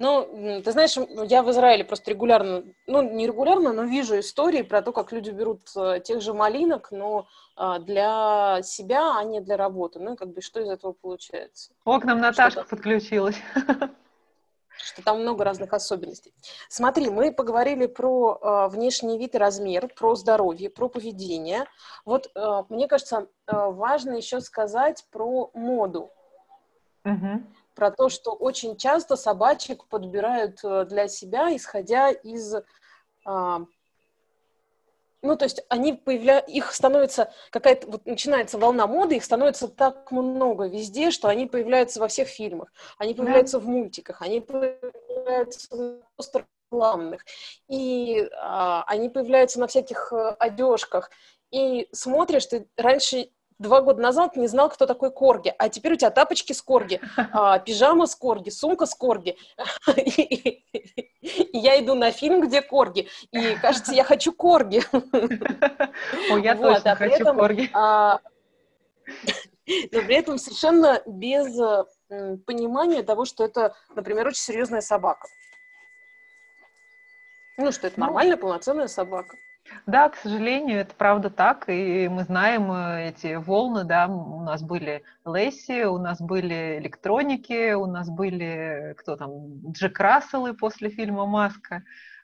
Ну, 0.00 0.62
ты 0.64 0.72
знаешь, 0.72 0.96
я 1.30 1.42
в 1.42 1.50
Израиле 1.50 1.84
просто 1.84 2.10
регулярно, 2.10 2.64
ну, 2.88 3.02
не 3.02 3.26
регулярно, 3.26 3.72
но 3.72 3.84
вижу 3.84 4.18
истории 4.18 4.62
про 4.62 4.82
то, 4.82 4.92
как 4.92 5.12
люди 5.12 5.30
берут 5.30 5.60
э, 5.76 6.00
тех 6.02 6.22
же 6.22 6.32
малинок, 6.32 6.90
но 6.90 7.28
а, 7.54 7.78
для 7.78 8.62
себя, 8.62 9.16
а 9.16 9.22
не 9.22 9.40
для 9.40 9.56
работы. 9.56 10.00
Ну, 10.00 10.16
как 10.16 10.32
бы, 10.32 10.40
что 10.40 10.58
из 10.58 10.68
этого 10.70 10.92
получается? 10.92 11.72
О, 11.84 12.00
к 12.00 12.04
нам 12.04 12.18
Наташка 12.18 12.64
подключилась. 12.64 13.36
что 14.82 15.02
там 15.02 15.20
много 15.20 15.44
разных 15.44 15.72
особенностей. 15.72 16.32
Смотри, 16.68 17.10
мы 17.10 17.32
поговорили 17.32 17.86
про 17.86 18.38
э, 18.40 18.68
внешний 18.68 19.18
вид 19.18 19.34
и 19.34 19.38
размер, 19.38 19.88
про 19.88 20.14
здоровье, 20.14 20.70
про 20.70 20.88
поведение. 20.88 21.66
Вот 22.04 22.30
э, 22.34 22.62
мне 22.68 22.88
кажется, 22.88 23.28
э, 23.46 23.52
важно 23.52 24.12
еще 24.12 24.40
сказать 24.40 25.06
про 25.10 25.50
моду. 25.54 26.10
Угу. 27.04 27.42
Про 27.74 27.90
то, 27.90 28.08
что 28.08 28.32
очень 28.32 28.76
часто 28.76 29.16
собачек 29.16 29.86
подбирают 29.86 30.60
э, 30.64 30.84
для 30.86 31.08
себя, 31.08 31.54
исходя 31.54 32.10
из 32.10 32.54
э, 32.54 32.62
ну, 35.22 35.36
то 35.36 35.44
есть 35.44 35.62
они 35.68 35.92
появляют, 35.92 36.48
их 36.48 36.72
становится 36.72 37.32
какая-то, 37.50 37.86
вот 37.88 38.06
начинается 38.06 38.58
волна 38.58 38.86
моды, 38.86 39.16
их 39.16 39.24
становится 39.24 39.68
так 39.68 40.10
много 40.10 40.66
везде, 40.66 41.10
что 41.10 41.28
они 41.28 41.46
появляются 41.46 42.00
во 42.00 42.08
всех 42.08 42.28
фильмах, 42.28 42.72
они 42.98 43.14
появляются 43.14 43.58
да. 43.58 43.64
в 43.64 43.68
мультиках, 43.68 44.22
они 44.22 44.40
появляются 44.40 45.68
в 45.76 46.46
рекламных, 46.70 47.24
и 47.68 48.28
а, 48.40 48.84
они 48.86 49.08
появляются 49.08 49.60
на 49.60 49.66
всяких 49.66 50.12
а, 50.12 50.30
одежках, 50.38 51.10
и 51.50 51.88
смотришь, 51.92 52.46
ты 52.46 52.68
раньше 52.76 53.30
два 53.60 53.82
года 53.82 54.02
назад 54.02 54.36
не 54.36 54.48
знал, 54.48 54.68
кто 54.70 54.86
такой 54.86 55.12
Корги, 55.12 55.54
а 55.56 55.68
теперь 55.68 55.92
у 55.92 55.96
тебя 55.96 56.10
тапочки 56.10 56.52
с 56.52 56.62
Корги, 56.62 57.00
а, 57.32 57.58
пижама 57.58 58.06
с 58.06 58.16
Корги, 58.16 58.50
сумка 58.50 58.86
с 58.86 58.94
Корги. 58.94 59.36
И 61.22 61.58
я 61.58 61.78
иду 61.80 61.94
на 61.94 62.10
фильм, 62.10 62.40
где 62.40 62.62
Корги, 62.62 63.08
и 63.30 63.54
кажется, 63.56 63.92
я 63.92 64.04
хочу 64.04 64.32
Корги. 64.32 64.82
О, 66.32 66.38
я 66.38 66.54
вот, 66.54 66.74
точно 66.74 66.92
а 66.92 66.96
хочу 66.96 67.14
этом, 67.14 67.36
Корги. 67.36 67.70
А, 67.74 68.20
но 69.66 70.00
при 70.00 70.14
этом 70.14 70.38
совершенно 70.38 71.02
без 71.06 71.54
понимания 72.46 73.02
того, 73.02 73.26
что 73.26 73.44
это, 73.44 73.76
например, 73.94 74.28
очень 74.28 74.40
серьезная 74.40 74.80
собака. 74.80 75.28
Ну, 77.58 77.70
что 77.70 77.88
это 77.88 78.00
ну, 78.00 78.06
нормальная, 78.06 78.38
полноценная 78.38 78.88
собака. 78.88 79.36
Да, 79.86 80.08
к 80.08 80.16
сожалению, 80.16 80.80
это 80.80 80.94
правда 80.94 81.30
так, 81.30 81.68
и 81.68 82.08
мы 82.08 82.24
знаем 82.24 82.70
э, 82.70 83.08
эти 83.08 83.34
волны, 83.34 83.84
да, 83.84 84.06
у 84.08 84.42
нас 84.42 84.62
были 84.62 85.02
Лесси, 85.24 85.84
у 85.84 85.98
нас 85.98 86.20
были 86.20 86.78
электроники, 86.78 87.72
у 87.72 87.86
нас 87.86 88.08
были, 88.10 88.94
кто 88.98 89.16
там, 89.16 89.72
Джек 89.72 89.98
Расселы 89.98 90.54
после 90.54 90.90
фильма 90.90 91.26
«Маска», 91.26 91.82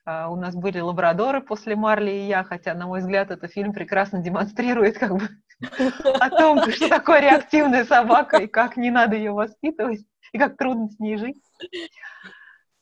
Uh, 0.08 0.28
у 0.28 0.36
нас 0.36 0.54
были 0.54 0.78
лабрадоры 0.78 1.40
после 1.40 1.74
Марли 1.74 2.12
и 2.12 2.28
я, 2.28 2.44
хотя, 2.44 2.74
на 2.74 2.86
мой 2.86 3.00
взгляд, 3.00 3.32
этот 3.32 3.50
фильм 3.50 3.72
прекрасно 3.72 4.22
демонстрирует 4.22 4.98
как 4.98 5.16
бы 5.16 5.28
о 6.20 6.30
том, 6.30 6.60
что 6.70 6.88
такое 6.88 7.20
реактивная 7.20 7.84
собака 7.84 8.36
и 8.36 8.46
как 8.46 8.76
не 8.76 8.92
надо 8.92 9.16
ее 9.16 9.32
воспитывать, 9.32 10.06
и 10.32 10.38
как 10.38 10.56
трудно 10.56 10.88
с 10.90 11.00
ней 11.00 11.16
жить. 11.16 11.42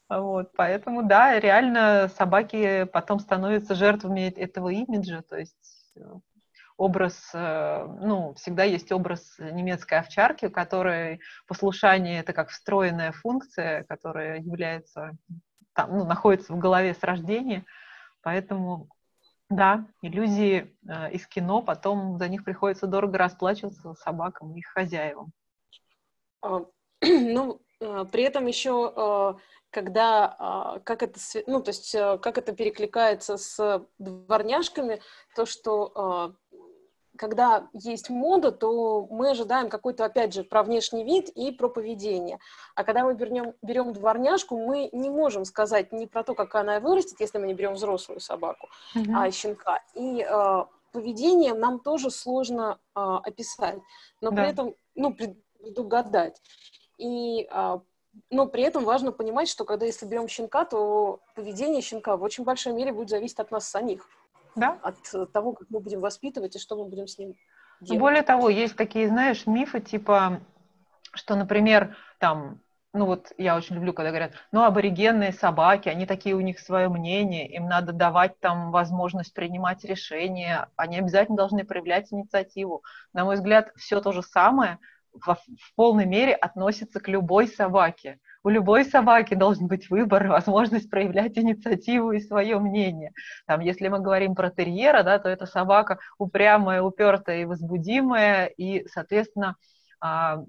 Вот, 0.09 0.53
поэтому, 0.55 1.03
да, 1.03 1.39
реально 1.41 2.11
собаки 2.15 2.85
потом 2.85 3.21
становятся 3.21 3.75
жертвами 3.75 4.29
этого 4.29 4.69
имиджа, 4.69 5.23
то 5.23 5.39
есть 5.39 5.93
э, 5.97 6.01
образ, 6.77 7.31
э, 7.33 7.87
ну, 8.01 8.35
всегда 8.35 8.65
есть 8.65 8.93
образ 8.93 9.37
немецкой 9.39 10.01
овчарки, 10.01 10.47
у 10.47 10.51
которой 10.51 11.21
послушание— 11.47 12.21
это 12.21 12.35
как 12.35 12.51
встроенная 12.51 13.13
функция, 13.13 13.85
которая 13.85 14.41
является, 14.41 15.13
там, 15.73 15.97
ну, 15.97 16.05
находится 16.05 16.53
в 16.53 16.59
голове 16.59 16.93
с 16.93 17.03
рождения, 17.03 17.65
поэтому, 18.21 18.89
да, 19.49 19.87
иллюзии 20.03 20.77
э, 20.87 21.13
из 21.13 21.27
кино, 21.27 21.63
потом 21.63 22.19
за 22.19 22.29
них 22.29 22.45
приходится 22.45 22.87
дорого 22.87 23.17
расплачиваться 23.17 23.95
собакам 23.95 24.55
и 24.55 24.59
их 24.59 24.67
хозяевам. 24.67 25.33
А, 26.43 26.61
ну, 27.01 27.63
при 27.81 28.23
этом 28.23 28.47
еще 28.47 29.39
когда, 29.75 30.37
а, 30.39 30.79
как 30.85 31.03
это, 31.03 31.19
ну, 31.49 31.61
то 31.61 31.71
есть, 31.71 31.95
э, 31.97 32.19
как 32.19 32.39
это 32.39 32.53
перекликается 32.53 33.37
с 33.37 33.85
дворняжками, 33.99 35.01
то, 35.35 35.47
что 35.47 35.93
а, 35.97 36.33
когда 37.17 37.69
есть 37.73 38.09
мода, 38.09 38.53
то 38.53 39.07
мы 39.11 39.31
ожидаем 39.31 39.69
какой-то, 39.69 40.05
опять 40.05 40.33
же, 40.33 40.45
про 40.45 40.63
внешний 40.63 41.03
вид 41.03 41.29
и 41.29 41.51
про 41.51 41.69
поведение. 41.69 42.39
А 42.77 42.85
когда 42.85 43.05
мы 43.05 43.15
берем, 43.15 43.55
берем 43.63 43.93
дворняжку, 43.93 44.57
мы 44.57 44.91
не 44.93 45.11
можем 45.11 45.45
сказать 45.45 45.93
не 45.93 46.07
про 46.07 46.23
то, 46.23 46.35
как 46.35 46.55
она 46.55 46.79
вырастет, 46.79 47.19
если 47.19 47.39
мы 47.39 47.49
не 47.49 47.55
берем 47.55 47.75
взрослую 47.75 48.21
собаку, 48.21 48.69
mm-hmm. 48.95 49.13
а 49.17 49.31
щенка. 49.33 49.81
И 49.95 50.23
э, 50.23 50.65
поведение 50.93 51.55
нам 51.55 51.81
тоже 51.81 52.11
сложно 52.11 52.79
э, 52.95 53.01
описать, 53.01 53.81
но 54.21 54.31
да. 54.31 54.37
при 54.37 54.51
этом, 54.53 54.75
ну, 54.95 55.15
предугадать. 55.15 56.41
И 56.99 57.49
э, 57.51 57.79
но 58.31 58.47
при 58.47 58.63
этом 58.63 58.85
важно 58.85 59.13
понимать, 59.13 59.49
что 59.49 59.65
когда 59.65 59.87
если 59.87 60.07
берем 60.07 60.29
щенка, 60.29 60.65
то 60.65 61.21
поведение 61.35 61.83
щенка 61.83 62.17
в 62.17 62.23
очень 62.23 62.45
большой 62.45 62.73
мере 62.73 62.93
будет 62.93 63.11
зависеть 63.11 63.39
от 63.39 63.51
нас 63.51 63.69
самих. 63.69 64.09
Да. 64.57 64.79
От 64.83 65.33
того, 65.33 65.53
как 65.53 65.69
мы 65.71 65.81
будем 65.81 66.01
воспитывать 66.01 66.57
и 66.57 66.59
что 66.59 66.77
мы 66.77 66.89
будем 66.89 67.07
с 67.09 67.19
ним 67.19 67.35
делать. 67.81 68.01
Более 68.01 68.23
того, 68.23 68.49
есть 68.49 68.77
такие, 68.77 69.09
знаешь, 69.09 69.47
мифы, 69.47 69.81
типа, 69.81 70.41
что, 71.13 71.35
например, 71.35 71.97
там, 72.19 72.61
ну 72.93 73.07
вот 73.07 73.33
я 73.37 73.57
очень 73.57 73.75
люблю, 73.75 73.93
когда 73.93 74.11
говорят, 74.11 74.33
ну, 74.53 74.63
аборигенные 74.63 75.33
собаки, 75.33 75.89
они 75.89 76.07
такие, 76.07 76.37
у 76.37 76.41
них 76.41 76.61
свое 76.61 76.89
мнение, 76.89 77.49
им 77.49 77.67
надо 77.67 77.93
давать 77.93 78.39
там 78.39 78.71
возможность 78.71 79.35
принимать 79.35 79.85
решения, 79.85 80.69
они 80.77 80.99
обязательно 80.99 81.37
должны 81.37 81.65
проявлять 81.65 82.13
инициативу. 82.13 82.85
На 83.13 83.25
мой 83.25 83.35
взгляд, 83.35 83.73
все 83.77 84.01
то 84.01 84.13
же 84.13 84.23
самое– 84.23 84.79
в, 85.15 85.35
в 85.35 85.75
полной 85.75 86.07
мере 86.07 86.35
относится 86.35 87.01
к 87.01 87.09
любой 87.09 87.49
собаке. 87.49 88.19
У 88.43 88.51
любой 88.51 88.85
собаки 88.85 89.35
должен 89.35 89.67
быть 89.67 89.89
выбор, 89.89 90.29
возможность 90.29 90.91
проявлять 90.91 91.39
инициативу 91.39 92.13
и 92.13 92.21
свое 92.21 92.59
мнение. 92.59 93.13
Там, 93.47 93.61
если 93.61 93.89
мы 93.89 94.01
говорим 94.01 94.35
про 94.35 94.51
терьера, 94.51 95.03
да, 95.03 95.19
то 95.19 95.29
это 95.29 95.47
собака 95.47 95.99
упрямая, 96.19 96.83
упертая 96.83 97.43
и 97.43 97.45
возбудимая, 97.47 98.47
и, 98.47 98.87
соответственно, 98.89 99.57
а, 100.01 100.45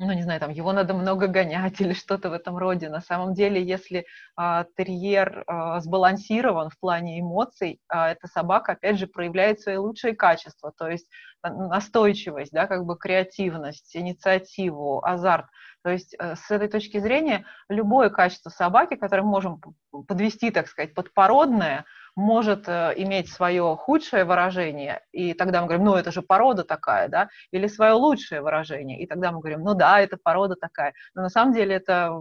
ну, 0.00 0.12
не 0.14 0.22
знаю, 0.22 0.40
там, 0.40 0.50
его 0.50 0.72
надо 0.72 0.94
много 0.94 1.26
гонять 1.26 1.78
или 1.80 1.92
что-то 1.92 2.30
в 2.30 2.32
этом 2.32 2.56
роде. 2.56 2.88
На 2.88 3.02
самом 3.02 3.34
деле, 3.34 3.62
если 3.62 4.06
а, 4.34 4.64
терьер 4.76 5.44
а, 5.46 5.78
сбалансирован 5.80 6.70
в 6.70 6.78
плане 6.80 7.20
эмоций, 7.20 7.80
а, 7.86 8.10
эта 8.10 8.26
собака, 8.26 8.72
опять 8.72 8.98
же, 8.98 9.06
проявляет 9.06 9.60
свои 9.60 9.76
лучшие 9.76 10.16
качества, 10.16 10.72
то 10.76 10.88
есть 10.88 11.06
настойчивость, 11.42 12.52
да, 12.52 12.66
как 12.66 12.86
бы 12.86 12.96
креативность, 12.96 13.94
инициативу, 13.94 15.04
азарт. 15.04 15.46
То 15.82 15.90
есть 15.90 16.14
э, 16.18 16.34
с 16.36 16.50
этой 16.50 16.68
точки 16.68 16.98
зрения 16.98 17.46
любое 17.70 18.10
качество 18.10 18.50
собаки, 18.50 18.96
которое 18.96 19.22
мы 19.22 19.30
можем 19.30 19.60
подвести, 20.06 20.50
так 20.50 20.68
сказать, 20.68 20.94
подпородное, 20.94 21.86
может 22.20 22.68
э, 22.68 22.92
иметь 22.96 23.30
свое 23.30 23.76
худшее 23.76 24.24
выражение, 24.24 25.02
и 25.10 25.34
тогда 25.34 25.60
мы 25.62 25.66
говорим, 25.66 25.86
ну, 25.86 25.94
это 25.96 26.12
же 26.12 26.22
порода 26.22 26.64
такая, 26.64 27.08
да, 27.08 27.28
или 27.50 27.66
свое 27.66 27.92
лучшее 27.92 28.42
выражение, 28.42 29.00
и 29.00 29.06
тогда 29.06 29.32
мы 29.32 29.40
говорим, 29.40 29.62
ну 29.62 29.74
да, 29.74 30.00
это 30.00 30.16
порода 30.22 30.54
такая. 30.54 30.92
Но 31.14 31.22
на 31.22 31.30
самом 31.30 31.54
деле 31.54 31.76
это 31.76 32.12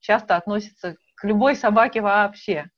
часто 0.00 0.36
относится 0.36 0.96
к 1.14 1.24
любой 1.24 1.56
собаке 1.56 2.00
вообще. 2.00 2.70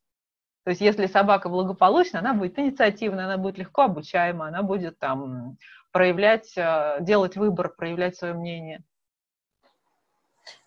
То 0.64 0.70
есть 0.70 0.80
если 0.80 1.06
собака 1.06 1.48
благополучна, 1.48 2.20
она 2.20 2.34
будет 2.34 2.58
инициативна, 2.58 3.24
она 3.24 3.38
будет 3.38 3.58
легко 3.58 3.82
обучаема, 3.82 4.48
она 4.48 4.62
будет 4.62 4.98
там 4.98 5.56
проявлять, 5.92 6.52
э, 6.56 6.98
делать 7.00 7.36
выбор, 7.36 7.74
проявлять 7.76 8.16
свое 8.16 8.34
мнение. 8.34 8.84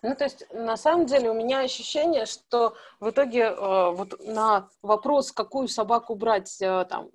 Ну, 0.02 0.14
то 0.14 0.24
есть, 0.24 0.46
на 0.52 0.76
самом 0.76 1.06
деле, 1.06 1.30
у 1.30 1.34
меня 1.34 1.60
ощущение, 1.60 2.26
что 2.26 2.74
в 3.00 3.10
итоге 3.10 3.42
э, 3.42 3.90
вот 3.90 4.24
на 4.24 4.68
вопрос, 4.82 5.32
какую 5.32 5.68
собаку 5.68 6.14
брать 6.14 6.60
э, 6.60 6.86
там, 6.88 7.10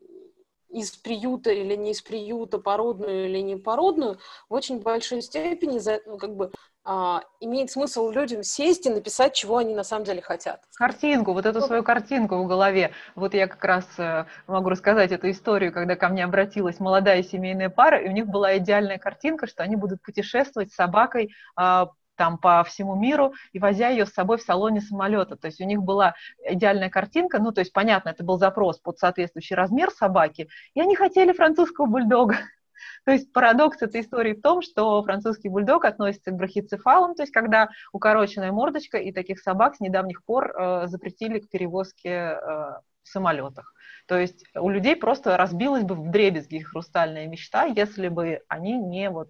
из 0.69 0.91
приюта 0.91 1.51
или 1.51 1.75
не 1.75 1.91
из 1.91 2.01
приюта, 2.01 2.59
породную 2.59 3.25
или 3.25 3.39
не 3.39 3.55
породную, 3.55 4.19
в 4.49 4.53
очень 4.53 4.79
большой 4.79 5.21
степени 5.21 5.79
за, 5.79 6.01
ну, 6.05 6.17
как 6.17 6.35
бы 6.35 6.51
а, 6.89 7.21
имеет 7.41 7.69
смысл 7.69 8.09
людям 8.11 8.43
сесть 8.43 8.85
и 8.85 8.89
написать, 8.89 9.33
чего 9.33 9.57
они 9.57 9.75
на 9.75 9.83
самом 9.83 10.05
деле 10.05 10.21
хотят. 10.21 10.61
Картинку, 10.75 11.33
вот 11.33 11.45
эту 11.45 11.59
свою 11.61 11.83
картинку 11.83 12.37
в 12.37 12.47
голове. 12.47 12.91
Вот 13.15 13.33
я 13.33 13.47
как 13.47 13.63
раз 13.65 13.85
э, 13.97 14.25
могу 14.47 14.69
рассказать 14.69 15.11
эту 15.11 15.29
историю, 15.29 15.73
когда 15.73 15.97
ко 15.97 16.07
мне 16.07 16.23
обратилась 16.23 16.79
молодая 16.79 17.23
семейная 17.23 17.69
пара, 17.69 17.99
и 17.99 18.07
у 18.07 18.11
них 18.11 18.27
была 18.27 18.57
идеальная 18.57 18.97
картинка, 18.97 19.47
что 19.47 19.63
они 19.63 19.75
будут 19.75 20.01
путешествовать 20.01 20.71
с 20.71 20.75
собакой 20.75 21.33
а, 21.57 21.89
там 22.17 22.37
по 22.37 22.63
всему 22.63 22.95
миру 22.95 23.33
и 23.53 23.59
возя 23.59 23.89
ее 23.89 24.05
с 24.05 24.13
собой 24.13 24.37
в 24.37 24.41
салоне 24.41 24.81
самолета. 24.81 25.37
То 25.37 25.47
есть 25.47 25.61
у 25.61 25.65
них 25.65 25.81
была 25.81 26.15
идеальная 26.45 26.89
картинка, 26.89 27.39
ну, 27.39 27.51
то 27.51 27.61
есть, 27.61 27.71
понятно, 27.71 28.09
это 28.09 28.23
был 28.23 28.37
запрос 28.37 28.79
под 28.79 28.99
соответствующий 28.99 29.55
размер 29.55 29.91
собаки, 29.91 30.49
и 30.73 30.81
они 30.81 30.95
хотели 30.95 31.31
французского 31.31 31.85
бульдога. 31.85 32.37
То 33.05 33.11
есть 33.11 33.31
парадокс 33.31 33.81
этой 33.81 34.01
истории 34.01 34.33
в 34.33 34.41
том, 34.41 34.61
что 34.61 35.01
французский 35.03 35.49
бульдог 35.49 35.85
относится 35.85 36.31
к 36.31 36.35
брахицефалам, 36.35 37.15
то 37.15 37.23
есть 37.23 37.33
когда 37.33 37.69
укороченная 37.91 38.51
мордочка, 38.51 38.97
и 38.97 39.11
таких 39.11 39.39
собак 39.39 39.75
с 39.75 39.79
недавних 39.79 40.23
пор 40.23 40.53
э, 40.55 40.87
запретили 40.87 41.39
к 41.39 41.49
перевозке 41.49 42.09
э, 42.09 42.37
в 42.39 43.07
самолетах. 43.07 43.73
То 44.07 44.17
есть 44.17 44.45
у 44.55 44.69
людей 44.69 44.95
просто 44.95 45.37
разбилась 45.37 45.83
бы 45.83 45.95
в 45.95 46.11
дребезги 46.11 46.59
хрустальная 46.59 47.27
мечта, 47.27 47.65
если 47.65 48.07
бы 48.07 48.41
они 48.47 48.77
не 48.77 49.09
вот 49.09 49.29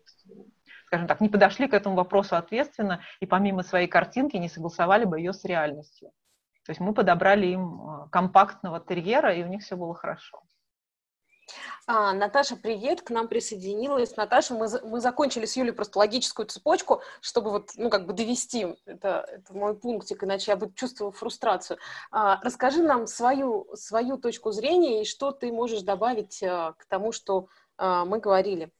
скажем 0.87 1.07
так, 1.07 1.21
не 1.21 1.29
подошли 1.29 1.67
к 1.67 1.73
этому 1.73 1.95
вопросу 1.95 2.35
ответственно 2.35 3.01
и 3.19 3.25
помимо 3.25 3.61
своей 3.61 3.87
картинки 3.87 4.37
не 4.37 4.49
согласовали 4.49 5.03
бы 5.03 5.19
ее 5.19 5.33
с 5.33 5.43
реальностью. 5.43 6.11
То 6.65 6.71
есть 6.71 6.79
мы 6.79 6.93
подобрали 6.93 7.47
им 7.47 7.81
э, 7.81 8.09
компактного 8.09 8.79
терьера, 8.79 9.33
и 9.33 9.43
у 9.43 9.47
них 9.47 9.61
все 9.63 9.75
было 9.75 9.93
хорошо. 9.93 10.41
А, 11.85 12.13
Наташа, 12.13 12.55
привет, 12.55 13.01
к 13.01 13.09
нам 13.09 13.27
присоединилась. 13.27 14.15
Наташа, 14.17 14.53
мы, 14.53 14.67
мы 14.83 14.99
закончили 14.99 15.45
с 15.45 15.55
Юлей 15.55 15.73
просто 15.73 15.99
логическую 15.99 16.45
цепочку, 16.45 17.01
чтобы 17.21 17.51
вот, 17.51 17.71
ну, 17.75 17.89
как 17.89 18.05
бы 18.05 18.13
довести, 18.13 18.75
это, 18.85 19.25
это 19.29 19.53
мой 19.53 19.77
пунктик, 19.77 20.23
иначе 20.23 20.51
я 20.51 20.57
бы 20.57 20.71
чувствовала 20.73 21.13
фрустрацию. 21.13 21.79
А, 22.11 22.41
расскажи 22.43 22.81
нам 22.81 23.07
свою, 23.07 23.67
свою 23.75 24.17
точку 24.17 24.51
зрения 24.51 25.01
и 25.01 25.05
что 25.05 25.31
ты 25.31 25.51
можешь 25.51 25.81
добавить 25.81 26.41
а, 26.43 26.73
к 26.73 26.85
тому, 26.85 27.11
что 27.11 27.47
а, 27.77 28.03
мы 28.05 28.19
говорили. 28.19 28.71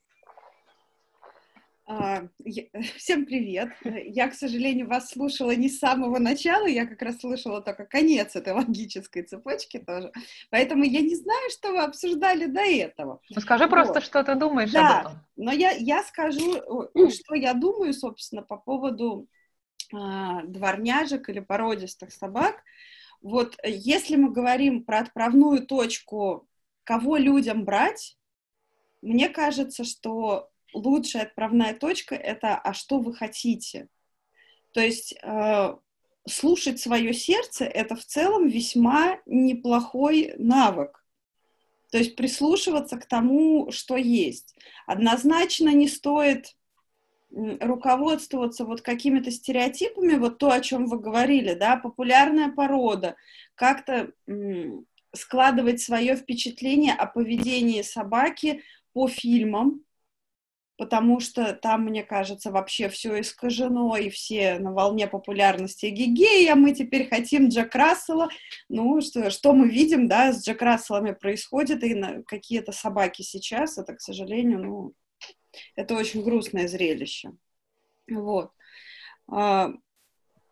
А, 1.90 2.28
всем 2.98 3.26
привет! 3.26 3.70
Я, 3.86 4.28
к 4.28 4.34
сожалению, 4.34 4.90
вас 4.90 5.10
слушала 5.10 5.56
не 5.56 5.70
с 5.70 5.80
самого 5.80 6.20
начала, 6.20 6.66
я 6.68 6.86
как 6.86 7.02
раз 7.02 7.22
слышала 7.22 7.62
только 7.62 7.86
конец 7.86 8.36
этой 8.36 8.52
логической 8.54 9.24
цепочки 9.24 9.80
тоже. 9.80 10.12
Поэтому 10.50 10.84
я 10.84 11.00
не 11.00 11.16
знаю, 11.16 11.50
что 11.50 11.72
вы 11.72 11.84
обсуждали 11.84 12.46
до 12.46 12.60
этого. 12.60 13.22
Ну, 13.30 13.40
скажи 13.40 13.64
вот. 13.64 13.72
просто, 13.72 14.02
что 14.02 14.22
ты 14.22 14.36
думаешь 14.36 14.72
да, 14.72 15.00
об 15.00 15.06
этом. 15.06 15.20
Но 15.38 15.54
я, 15.54 15.72
я 15.72 16.04
скажу, 16.04 16.62
что 17.10 17.36
я 17.36 17.54
думаю, 17.54 17.94
собственно, 17.94 18.42
по 18.42 18.58
поводу 18.58 19.30
а, 19.94 20.44
дворняжек 20.44 21.30
или 21.30 21.40
породистых 21.40 22.12
собак. 22.12 22.64
Вот 23.22 23.58
если 23.64 24.18
мы 24.18 24.34
говорим 24.34 24.84
про 24.84 25.00
отправную 25.00 25.66
точку, 25.66 26.50
кого 26.84 27.16
людям 27.16 27.64
брать, 27.64 28.18
мне 29.02 29.30
кажется, 29.30 29.86
что 29.86 30.50
лучшая 30.78 31.24
отправная 31.24 31.74
точка— 31.74 32.16
это 32.16 32.56
«а 32.56 32.74
что 32.74 33.00
вы 33.00 33.14
хотите?». 33.14 33.88
То 34.74 34.82
есть 34.82 35.16
э, 35.22 35.76
слушать 36.28 36.80
свое 36.80 37.14
сердце— 37.14 37.66
это 37.66 37.96
в 37.96 38.06
целом 38.06 38.48
весьма 38.48 39.20
неплохой 39.26 40.34
навык. 40.38 41.04
То 41.92 41.98
есть 41.98 42.16
прислушиваться 42.16 42.98
к 42.98 43.06
тому, 43.06 43.72
что 43.72 43.96
есть. 43.96 44.56
Однозначно 44.86 45.70
не 45.70 45.88
стоит 45.88 46.56
руководствоваться 47.30 48.66
вот 48.66 48.82
какими-то 48.82 49.32
стереотипами, 49.32 50.16
вот 50.16 50.38
то, 50.38 50.52
о 50.52 50.62
чем 50.62 50.88
вы 50.88 51.00
говорили, 51.00 51.54
да, 51.54 51.76
популярная 51.76 52.50
порода, 52.50 53.16
как-то 53.56 54.12
складывать 55.14 55.82
свое 55.82 56.16
впечатление 56.16 56.94
о 56.94 57.06
поведении 57.06 57.82
собаки 57.82 58.64
по 58.94 59.08
фильмам, 59.08 59.82
потому 60.78 61.20
что 61.20 61.54
там, 61.54 61.86
мне 61.86 62.04
кажется, 62.04 62.52
вообще 62.52 62.90
все 62.90 63.20
искажено, 63.20 63.98
и 63.98 64.10
все 64.10 64.60
на 64.60 64.72
волне 64.72 65.08
популярности 65.08 65.88
гигея, 65.88 66.56
мы 66.56 66.74
теперь 66.74 67.10
хотим 67.10 67.50
Джек 67.50 67.74
Рассела, 67.74 68.30
ну, 68.70 69.02
что, 69.02 69.30
что 69.32 69.54
мы 69.54 69.70
видим, 69.70 70.08
да, 70.08 70.32
с 70.32 70.46
Джек 70.46 70.62
Расселами 70.62 71.12
происходит, 71.12 71.84
и 71.84 72.22
какие-то 72.26 72.72
собаки 72.72 73.24
сейчас, 73.24 73.78
это, 73.78 73.96
к 73.96 74.02
сожалению, 74.02 74.60
ну, 74.60 74.94
это 75.76 75.96
очень 75.96 76.24
грустное 76.24 76.68
зрелище. 76.68 77.32
Вот. 78.10 78.52
А, 79.30 79.72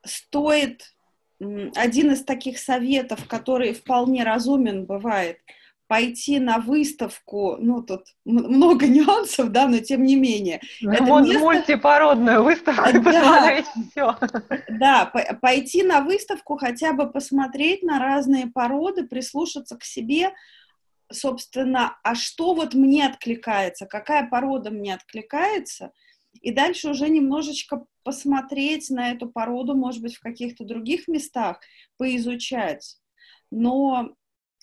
стоит 0.04 0.96
один 1.40 2.12
из 2.12 2.24
таких 2.24 2.58
советов, 2.58 3.28
который 3.28 3.74
вполне 3.74 4.24
разумен 4.24 4.86
бывает, 4.86 5.38
пойти 5.88 6.39
на 6.39 6.58
выставку, 6.58 7.58
ну, 7.60 7.82
тут 7.82 8.06
много 8.26 8.88
нюансов, 8.88 9.52
да, 9.52 9.67
но 9.67 9.80
тем 9.80 10.04
не 10.04 10.15
менее. 10.15 10.62
Ну, 10.82 10.91
это 10.91 11.04
место... 11.04 11.39
мультипородную 11.39 12.43
выставку 12.43 12.89
и 12.89 13.02
посмотреть 13.02 13.65
все. 13.91 14.17
Да, 14.69 15.06
пойти 15.41 15.84
на 15.84 16.02
выставку, 16.02 16.58
хотя 16.58 16.93
бы 16.93 17.10
посмотреть 17.10 17.84
на 17.84 18.00
разные 18.00 18.48
породы, 18.48 19.06
прислушаться 19.06 19.78
к 19.78 19.84
себе, 19.84 20.34
собственно, 21.12 21.98
а 22.04 22.15
что 22.15 22.56
вот 22.56 22.74
мне 22.74 23.06
откликается, 23.06 23.86
какая 23.86 24.28
порода 24.28 24.71
мне 24.71 24.95
откликается, 24.95 25.91
и 26.41 26.52
дальше 26.52 26.89
уже 26.89 27.10
немножечко 27.10 27.86
посмотреть 28.04 28.89
на 28.89 29.12
эту 29.12 29.30
породу, 29.30 29.76
может 29.76 30.02
быть, 30.02 30.15
в 30.15 30.19
каких-то 30.19 30.63
других 30.63 31.08
местах, 31.08 31.60
поизучать. 31.98 32.98
Но 33.52 34.15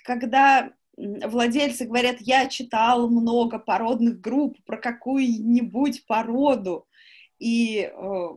когда 0.05 0.73
владельцы 0.97 1.87
говорят, 1.87 2.17
я 2.21 2.49
читал 2.49 3.09
много 3.09 3.59
породных 3.59 4.21
групп 4.21 4.57
про 4.65 4.77
какую-нибудь 4.77 6.07
породу, 6.07 6.87
и 7.39 7.91
э, 7.93 8.29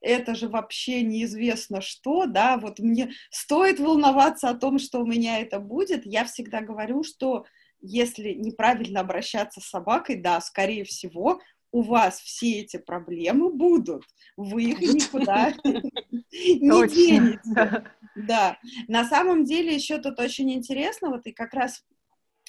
это 0.00 0.34
же 0.34 0.48
вообще 0.48 1.02
неизвестно 1.02 1.80
что, 1.80 2.26
да, 2.26 2.56
вот 2.56 2.78
мне 2.78 3.12
стоит 3.30 3.80
волноваться 3.80 4.48
о 4.48 4.54
том, 4.54 4.78
что 4.78 5.00
у 5.00 5.06
меня 5.06 5.40
это 5.40 5.58
будет, 5.58 6.06
я 6.06 6.24
всегда 6.24 6.60
говорю, 6.60 7.02
что 7.02 7.44
если 7.80 8.34
неправильно 8.34 9.00
обращаться 9.00 9.60
с 9.60 9.68
собакой, 9.68 10.16
да, 10.16 10.40
скорее 10.40 10.84
всего, 10.84 11.40
у 11.72 11.82
вас 11.82 12.20
все 12.20 12.60
эти 12.60 12.76
проблемы 12.76 13.52
будут, 13.52 14.04
вы 14.36 14.64
их 14.64 14.80
никуда 14.80 15.52
не 15.64 16.88
денете. 16.88 17.84
Да, 18.16 18.58
на 18.88 19.04
самом 19.04 19.44
деле 19.44 19.74
еще 19.74 19.98
тут 19.98 20.18
очень 20.18 20.52
интересно, 20.52 21.10
вот 21.10 21.26
и 21.26 21.32
как 21.32 21.54
раз 21.54 21.84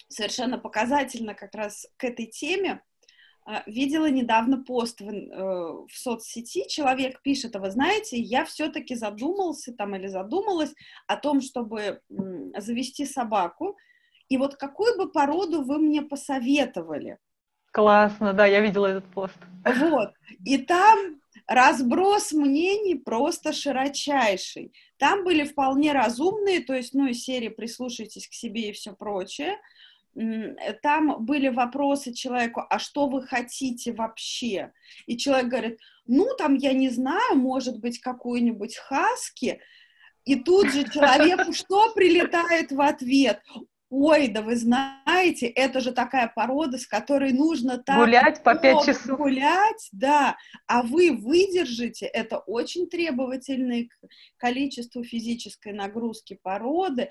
совершенно 0.09 0.57
показательно 0.57 1.35
как 1.35 1.53
раз 1.55 1.87
к 1.97 2.03
этой 2.03 2.25
теме, 2.25 2.81
а, 3.43 3.63
видела 3.65 4.09
недавно 4.09 4.63
пост 4.63 5.01
в, 5.01 5.09
э, 5.09 5.87
в 5.87 5.91
соцсети, 5.91 6.67
человек 6.67 7.21
пишет, 7.23 7.55
а 7.55 7.59
вы 7.59 7.71
знаете, 7.71 8.17
я 8.17 8.45
все-таки 8.45 8.93
задумался 8.93 9.73
там 9.73 9.95
или 9.95 10.07
задумалась 10.07 10.73
о 11.07 11.17
том, 11.17 11.41
чтобы 11.41 12.01
завести 12.57 13.05
собаку, 13.05 13.77
и 14.29 14.37
вот 14.37 14.55
какую 14.55 14.95
бы 14.97 15.11
породу 15.11 15.63
вы 15.63 15.79
мне 15.79 16.01
посоветовали? 16.03 17.17
Классно, 17.71 18.33
да, 18.33 18.45
я 18.45 18.61
видела 18.61 18.87
этот 18.87 19.05
пост. 19.05 19.37
Вот, 19.65 20.11
и 20.45 20.57
там 20.57 21.21
разброс 21.47 22.31
мнений 22.31 22.95
просто 22.95 23.53
широчайший. 23.53 24.73
Там 24.97 25.23
были 25.23 25.43
вполне 25.43 25.93
разумные, 25.93 26.61
то 26.61 26.73
есть, 26.73 26.93
ну, 26.93 27.07
из 27.07 27.23
серии 27.23 27.49
«Прислушайтесь 27.49 28.27
к 28.27 28.33
себе» 28.33 28.69
и 28.69 28.73
все 28.73 28.93
прочее, 28.93 29.57
там 30.81 31.23
были 31.25 31.47
вопросы 31.47 32.13
человеку, 32.13 32.63
а 32.69 32.79
что 32.79 33.07
вы 33.07 33.25
хотите 33.25 33.93
вообще? 33.93 34.73
И 35.05 35.17
человек 35.17 35.47
говорит, 35.47 35.79
ну, 36.05 36.35
там, 36.37 36.55
я 36.55 36.73
не 36.73 36.89
знаю, 36.89 37.35
может 37.35 37.79
быть, 37.79 37.99
какую-нибудь 37.99 38.75
хаски. 38.75 39.61
И 40.25 40.35
тут 40.35 40.71
же 40.71 40.83
человеку 40.83 41.53
что 41.53 41.93
прилетает 41.93 42.71
в 42.71 42.81
ответ? 42.81 43.41
Ой, 43.93 44.29
да 44.29 44.41
вы 44.41 44.55
знаете, 44.55 45.47
это 45.47 45.81
же 45.81 45.91
такая 45.91 46.31
порода, 46.33 46.77
с 46.77 46.87
которой 46.87 47.33
нужно 47.33 47.77
так 47.77 47.97
гулять 47.97 48.41
по 48.41 48.55
пять 48.55 48.85
часов. 48.85 49.17
Гулять, 49.17 49.89
да. 49.91 50.37
А 50.65 50.81
вы 50.81 51.11
выдержите, 51.11 52.05
это 52.05 52.37
очень 52.37 52.87
требовательное 52.87 53.89
количество 54.37 55.03
физической 55.03 55.73
нагрузки 55.73 56.39
породы. 56.41 57.09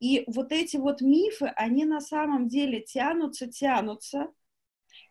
И 0.00 0.24
вот 0.26 0.52
эти 0.52 0.78
вот 0.78 1.02
мифы, 1.02 1.52
они 1.54 1.84
на 1.84 2.00
самом 2.00 2.48
деле 2.48 2.80
тянутся, 2.80 3.46
тянутся, 3.46 4.28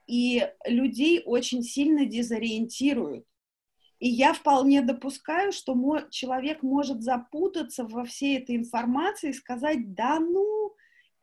и 0.07 0.49
людей 0.65 1.21
очень 1.23 1.61
сильно 1.61 2.07
дезориентируют. 2.07 3.25
И 3.99 4.09
я 4.09 4.33
вполне 4.33 4.81
допускаю, 4.81 5.51
что 5.51 5.75
человек 6.09 6.63
может 6.63 7.03
запутаться 7.03 7.83
во 7.83 8.05
всей 8.05 8.39
этой 8.39 8.55
информации 8.55 9.29
и 9.29 9.33
сказать, 9.33 9.93
да 9.93 10.19
ну, 10.19 10.64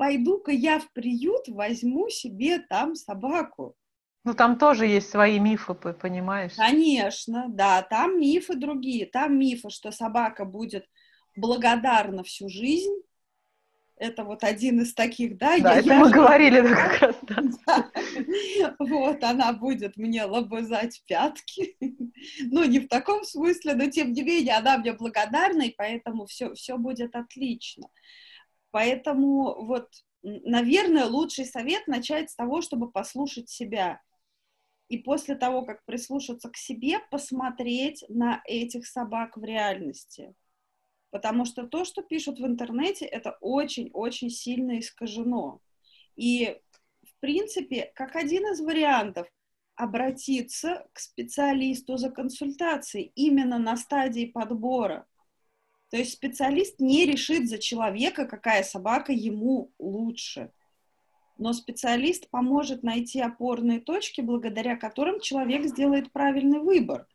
пойду-ка 0.03 0.51
я 0.51 0.81
в 0.81 0.91
приют, 0.91 1.47
возьму 1.47 2.09
себе 2.09 2.59
там 2.59 2.97
собаку. 2.97 3.77
Ну, 4.25 4.35
там 4.35 4.59
тоже 4.59 4.89
есть 4.89 5.09
свои 5.09 5.39
мифы, 5.39 5.75
понимаешь? 5.75 6.55
Конечно, 6.57 7.47
да, 7.49 7.83
там 7.83 8.19
мифы 8.19 8.57
другие. 8.57 9.07
Там 9.07 9.39
мифы, 9.39 9.71
что 9.71 9.93
собака 9.93 10.45
будет 10.45 10.87
благодарна 11.37 12.25
всю 12.25 12.49
жизнь, 12.49 12.97
это 13.95 14.25
вот 14.25 14.43
один 14.43 14.81
из 14.81 14.93
таких, 14.93 15.39
да? 15.39 15.57
Да, 15.59 15.75
я, 15.75 15.79
это 15.79 15.89
я 15.91 16.01
мы 16.01 16.09
же... 16.09 16.15
говорили 16.15 16.61
да, 16.63 16.75
как 16.75 17.01
раз, 17.01 17.17
да. 17.23 17.43
да. 17.65 18.75
Вот, 18.81 19.23
она 19.23 19.53
будет 19.53 19.97
мне 19.97 20.25
лобызать 20.25 21.01
пятки. 21.07 21.77
ну, 22.51 22.65
не 22.65 22.81
в 22.81 22.89
таком 22.89 23.23
смысле, 23.23 23.75
но 23.75 23.87
тем 23.89 24.13
не 24.13 24.23
менее, 24.23 24.57
она 24.57 24.79
мне 24.79 24.95
благодарна, 24.95 25.63
и 25.63 25.75
поэтому 25.77 26.27
все, 26.27 26.55
все 26.55 26.77
будет 26.77 27.15
отлично. 27.15 27.87
Поэтому 28.73 29.65
вот, 29.65 29.89
наверное, 30.23 31.07
лучший 31.07 31.45
совет 31.45 31.87
начать 31.87 32.31
с 32.31 32.35
того, 32.35 32.61
чтобы 32.61 32.91
послушать 32.91 33.49
себя. 33.49 34.03
И 34.89 34.99
после 34.99 35.37
того, 35.37 35.65
как 35.65 35.85
прислушаться 35.85 36.51
к 36.51 36.57
себе, 36.57 36.99
посмотреть 37.11 38.05
на 38.09 38.43
этих 38.45 38.87
собак 38.87 39.37
в 39.37 39.45
реальности 39.45 40.35
Потому 41.13 41.45
что 41.45 41.67
то, 41.67 41.85
что 41.85 42.03
пишут 42.03 42.41
в 42.41 42.47
интернете, 42.47 43.05
это 43.05 43.37
очень-очень 43.43 44.31
сильно 44.31 44.79
искажено. 44.79 45.61
И, 46.17 46.59
в 47.03 47.21
принципе, 47.21 47.93
как 47.95 48.17
один 48.17 48.51
из 48.51 48.61
вариантов, 48.61 49.29
обратиться 49.75 50.87
к 50.95 50.99
специалисту 50.99 51.99
за 51.99 52.11
консультацией 52.11 53.13
именно 53.15 53.59
на 53.59 53.77
стадии 53.77 54.27
подбора. 54.27 55.07
То 55.93 55.99
есть 55.99 56.15
специалист 56.15 56.81
не 56.81 57.07
решит 57.07 57.49
за 57.49 57.59
человека, 57.59 58.27
какая 58.27 58.65
собака 58.65 59.13
ему 59.13 59.73
лучше. 59.79 60.51
Но 61.39 61.53
специалист 61.53 62.29
поможет 62.31 62.83
найти 62.83 63.21
опорные 63.21 63.81
точки, 63.81 64.21
благодаря 64.21 64.77
которым 64.77 65.21
человек 65.21 65.67
сделает 65.67 66.11
правильный 66.11 66.59
выбор 66.59 67.07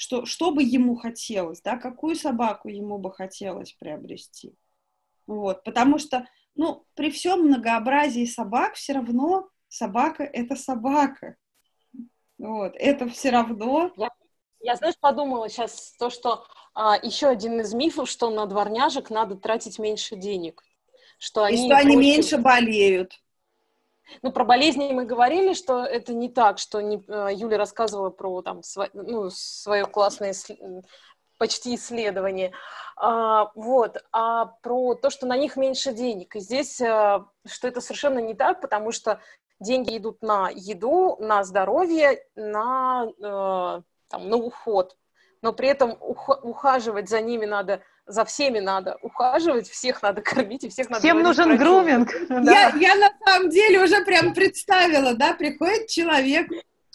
что, 0.00 0.24
что 0.24 0.50
бы 0.50 0.62
ему 0.62 0.96
хотелось, 0.96 1.60
да, 1.60 1.76
какую 1.76 2.16
собаку 2.16 2.68
ему 2.68 2.96
бы 2.96 3.12
хотелось 3.12 3.74
приобрести. 3.74 4.54
Вот, 5.26 5.62
потому 5.62 5.98
что, 5.98 6.26
ну, 6.54 6.86
при 6.94 7.10
всем 7.10 7.42
многообразии 7.42 8.24
собак 8.24 8.76
все 8.76 8.94
равно 8.94 9.50
собака— 9.68 10.22
это 10.32 10.56
собака. 10.56 11.36
Вот, 12.38 12.72
это 12.78 13.10
все 13.10 13.28
равно... 13.28 13.92
Я, 13.94 14.08
я 14.60 14.76
знаешь, 14.76 14.96
подумала 15.00 15.48
сейчас 15.48 15.94
то, 15.98 16.10
что 16.10 16.44
а, 16.74 16.96
еще 17.02 17.28
один 17.28 17.60
из 17.60 17.74
мифов, 17.74 18.08
что 18.08 18.30
на 18.30 18.46
дворняжек 18.46 19.10
надо 19.10 19.36
тратить 19.36 19.78
меньше 19.78 20.16
денег. 20.16 20.62
Что 21.18 21.46
И 21.46 21.54
они 21.54 21.66
что 21.66 21.76
они 21.76 21.96
меньше 21.96 22.38
болеют. 22.38 23.20
Ну, 24.22 24.32
про 24.32 24.44
болезни 24.44 24.92
мы 24.92 25.04
говорили, 25.04 25.54
что 25.54 25.84
это 25.84 26.12
не 26.12 26.28
так, 26.28 26.58
что 26.58 26.80
не, 26.80 27.02
э, 27.06 27.28
Юля 27.32 27.58
рассказывала 27.58 28.10
про 28.10 28.42
там, 28.42 28.62
сво, 28.62 28.88
ну, 28.92 29.30
свое 29.30 29.86
классное 29.86 30.34
почти 31.38 31.74
исследование. 31.74 32.52
А, 32.96 33.50
вот. 33.54 34.02
А 34.12 34.46
про 34.62 34.94
то, 34.94 35.10
что 35.10 35.26
на 35.26 35.36
них 35.36 35.56
меньше 35.56 35.92
денег. 35.92 36.36
И 36.36 36.40
здесь, 36.40 36.80
а, 36.82 37.26
что 37.46 37.68
это 37.68 37.80
совершенно 37.80 38.18
не 38.18 38.34
так, 38.34 38.60
потому 38.60 38.92
что 38.92 39.20
деньги 39.58 39.96
идут 39.96 40.22
на 40.22 40.50
еду, 40.52 41.16
на 41.18 41.44
здоровье, 41.44 42.22
на, 42.34 43.08
а, 43.22 43.82
там, 44.10 44.28
на 44.28 44.36
уход. 44.36 44.96
Но 45.42 45.54
при 45.54 45.68
этом 45.68 45.96
ух- 46.00 46.40
ухаживать 46.42 47.08
за 47.08 47.22
ними 47.22 47.46
надо 47.46 47.82
за 48.06 48.24
всеми 48.24 48.58
надо 48.58 48.98
ухаживать, 49.02 49.68
всех 49.68 50.02
надо 50.02 50.20
кормить, 50.20 50.64
и 50.64 50.68
всех 50.68 50.90
надо... 50.90 51.00
Всем 51.00 51.22
нужен 51.22 51.56
груминг. 51.56 52.10
Я, 52.28 52.74
я 52.76 52.96
на 52.96 53.10
самом 53.24 53.50
деле 53.50 53.82
уже 53.82 54.04
прям 54.04 54.34
представила, 54.34 55.14
да, 55.14 55.32
приходит 55.32 55.86
человек, 55.86 56.48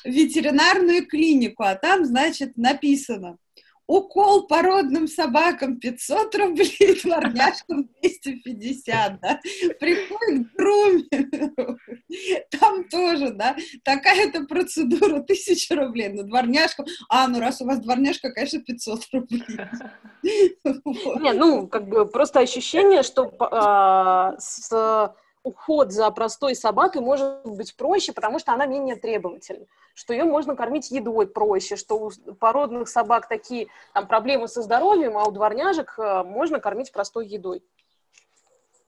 в 0.04 0.10
ветеринарную 0.10 1.08
клинику, 1.08 1.64
а 1.64 1.76
там, 1.76 2.06
значит, 2.06 2.58
написано 2.58 3.38
укол 3.88 4.48
породным 4.48 5.08
собакам 5.08 5.80
500 5.80 6.36
рублей, 6.36 7.00
дворняжкам 7.04 7.90
250, 8.02 9.22
да, 9.22 9.40
приходит 9.80 10.54
грумер, 10.54 11.86
там 12.50 12.88
тоже, 12.90 13.32
да, 13.32 13.56
такая-то 13.84 14.46
процедура, 14.46 15.18
1000 15.18 15.76
рублей, 15.76 16.10
на 16.10 16.24
дворняжку, 16.24 16.86
а, 17.10 17.28
ну 17.28 17.40
раз 17.40 17.62
у 17.62 17.66
вас 17.66 17.80
дворняжка, 17.80 18.32
конечно, 18.32 18.62
500 18.62 19.08
рублей. 19.14 19.44
Не, 20.24 21.34
ну, 21.34 21.68
как 21.68 21.88
бы 21.88 22.06
просто 22.06 22.40
ощущение, 22.40 23.04
что 23.04 23.32
а, 23.40 24.36
с 24.40 24.70
уход 25.46 25.92
за 25.92 26.10
простой 26.10 26.56
собакой 26.56 27.02
может 27.02 27.46
быть 27.46 27.76
проще, 27.78 28.14
потому 28.14 28.40
что 28.40 28.52
она 28.52 28.66
менее 28.66 28.96
требовательна, 28.96 29.68
что 29.94 30.12
ее 30.12 30.24
можно 30.24 30.56
кормить 30.56 30.90
едой 30.90 31.28
проще, 31.28 31.76
что 31.76 31.96
у 31.96 32.12
породных 32.34 32.90
собак 32.90 33.30
такие 33.30 33.68
там, 33.94 34.08
проблемы 34.08 34.48
со 34.48 34.64
здоровьем, 34.64 35.18
а 35.18 35.24
у 35.26 35.32
дворняжек 35.32 35.94
э, 36.00 36.24
можно 36.24 36.60
кормить 36.60 36.92
простой 36.92 37.28
едой. 37.28 37.62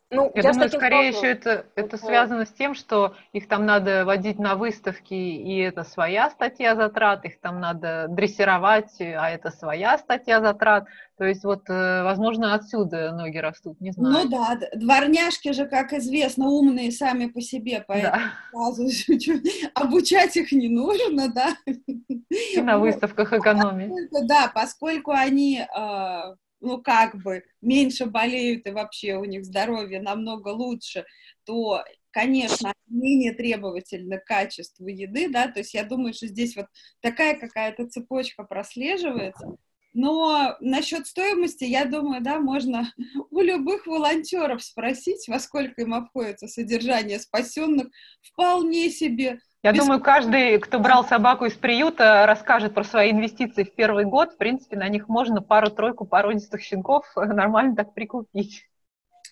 Ну, 0.09 0.31
я, 0.35 0.41
я 0.41 0.53
думаю, 0.53 0.69
скорее 0.69 1.09
еще 1.09 1.27
это, 1.27 1.65
это 1.75 1.97
связано 1.97 2.45
с 2.45 2.51
тем, 2.51 2.75
что 2.75 3.15
их 3.33 3.49
там 3.49 3.65
надо 3.65 4.05
водить 4.05 4.39
на 4.39 4.55
выставки, 4.55 5.13
и 5.13 5.57
это 5.57 5.83
своя 5.83 6.29
статья 6.29 6.75
затрат, 6.75 7.25
их 7.25 7.41
там 7.41 7.59
надо 7.59 8.07
дрессировать, 8.09 9.01
а 9.01 9.29
это 9.29 9.51
своя 9.51 9.97
статья 9.97 10.39
затрат. 10.39 10.87
То 11.17 11.25
есть 11.25 11.43
вот, 11.43 11.69
э, 11.69 12.03
возможно, 12.03 12.53
отсюда 12.53 13.11
ноги 13.11 13.37
растут, 13.37 13.81
не 13.81 13.91
знаю. 13.91 14.25
Ну 14.25 14.29
да, 14.29 14.57
дворняжки 14.75 15.51
же, 15.51 15.65
как 15.65 15.91
известно, 15.91 16.47
умные 16.47 16.91
сами 16.91 17.25
по 17.25 17.41
себе, 17.41 17.83
поэтому 17.85 18.13
да. 18.13 18.75
сразу 18.75 18.87
обучать 19.73 20.37
их 20.37 20.51
не 20.53 20.69
нужно, 20.69 21.33
да. 21.33 21.57
И 21.65 22.61
на 22.61 22.77
выставках 22.77 23.33
экономить. 23.33 23.91
Да, 24.25 24.49
поскольку 24.53 25.11
они 25.11 25.65
а, 25.75 26.35
ну, 26.59 26.81
как 26.81 27.21
бы 27.21 27.43
меньше 27.61 28.05
болеют 28.05 28.65
и 28.67 28.71
вообще 28.71 29.15
у 29.15 29.25
них 29.25 29.45
здоровье 29.45 30.01
намного 30.01 30.49
лучше, 30.49 31.05
то, 31.43 31.83
конечно, 32.11 32.73
менее 32.87 33.33
требовательны 33.33 34.19
к 34.19 34.25
качеству 34.25 34.87
еды, 34.87 35.29
да, 35.29 35.47
то 35.47 35.59
есть 35.59 35.73
я 35.73 35.83
думаю, 35.83 36.13
что 36.13 36.27
здесь 36.27 36.55
вот 36.55 36.67
такая 37.01 37.39
какая-то 37.39 37.87
цепочка 37.87 38.43
прослеживается, 38.43 39.57
но 39.93 40.55
насчет 40.59 41.07
стоимости, 41.07 41.63
я 41.63 41.85
думаю, 41.85 42.21
да, 42.21 42.39
можно 42.39 42.93
у 43.31 43.41
любых 43.41 43.87
волонтеров 43.87 44.63
спросить, 44.63 45.27
во 45.27 45.39
сколько 45.39 45.81
им 45.81 45.93
обходится 45.93 46.47
содержание 46.47 47.19
спасенных, 47.19 47.87
вполне 48.21 48.91
себе 48.91 49.39
я 49.67 49.73
Без... 49.73 49.81
думаю, 49.81 50.01
каждый, 50.01 50.59
кто 50.59 50.79
брал 50.79 51.03
собаку 51.03 51.43
из 51.43 51.53
приюта, 51.53 52.25
расскажет 52.25 52.73
про 52.73 52.85
свои 52.85 53.11
инвестиции 53.11 53.65
в 53.65 53.75
первый 53.75 54.05
год. 54.05 54.31
В 54.31 54.37
принципе, 54.37 54.77
на 54.77 54.87
них 54.87 55.09
можно 55.09 55.41
пару-тройку 55.41 56.05
породистых 56.05 56.61
щенков 56.61 57.05
нормально 57.15 57.75
так 57.75 57.93
прикупить. 57.93 58.63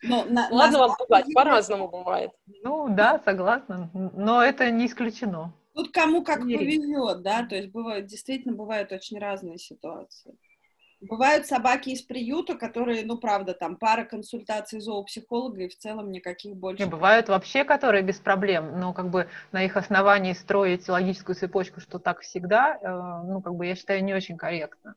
Ну, 0.04 0.26
на, 0.26 0.50
Ладно 0.52 0.80
на... 0.80 0.88
вам 0.88 0.98
пугать, 0.98 1.34
по-разному 1.34 1.88
бывает. 1.88 2.32
Ну 2.64 2.90
да, 2.90 3.22
согласна, 3.24 3.90
но 3.94 4.44
это 4.44 4.70
не 4.72 4.88
исключено. 4.88 5.54
Тут 5.74 5.94
кому 5.94 6.22
как 6.22 6.40
повезет, 6.42 7.22
да, 7.22 7.46
то 7.46 7.56
есть 7.56 7.72
бывает, 7.72 8.06
действительно 8.06 8.54
бывают 8.54 8.92
очень 8.92 9.18
разные 9.18 9.58
ситуации. 9.58 10.36
Бывают 11.08 11.46
собаки 11.46 11.90
из 11.90 12.02
приюта, 12.02 12.56
которые, 12.56 13.06
ну, 13.06 13.18
правда, 13.18 13.54
там 13.54 13.76
пара 13.76 14.06
консультаций 14.06 14.80
зоопсихолога 14.80 15.64
и 15.64 15.68
в 15.68 15.78
целом 15.78 16.12
никаких 16.12 16.56
больше. 16.56 16.84
Не, 16.84 16.90
бывают 16.90 17.30
вообще, 17.30 17.64
которые 17.64 18.02
без 18.02 18.18
проблем, 18.18 18.80
но 18.80 18.92
как 18.92 19.10
бы 19.10 19.28
на 19.52 19.64
их 19.64 19.78
основании 19.78 20.34
строить 20.34 20.90
логическую 20.90 21.36
цепочку, 21.36 21.80
что 21.80 22.00
так 22.00 22.22
всегда, 22.22 22.78
э, 22.82 23.28
ну, 23.28 23.42
как 23.42 23.54
бы 23.54 23.68
я 23.68 23.76
считаю, 23.76 24.04
не 24.04 24.14
очень 24.14 24.38
корректно. 24.38 24.96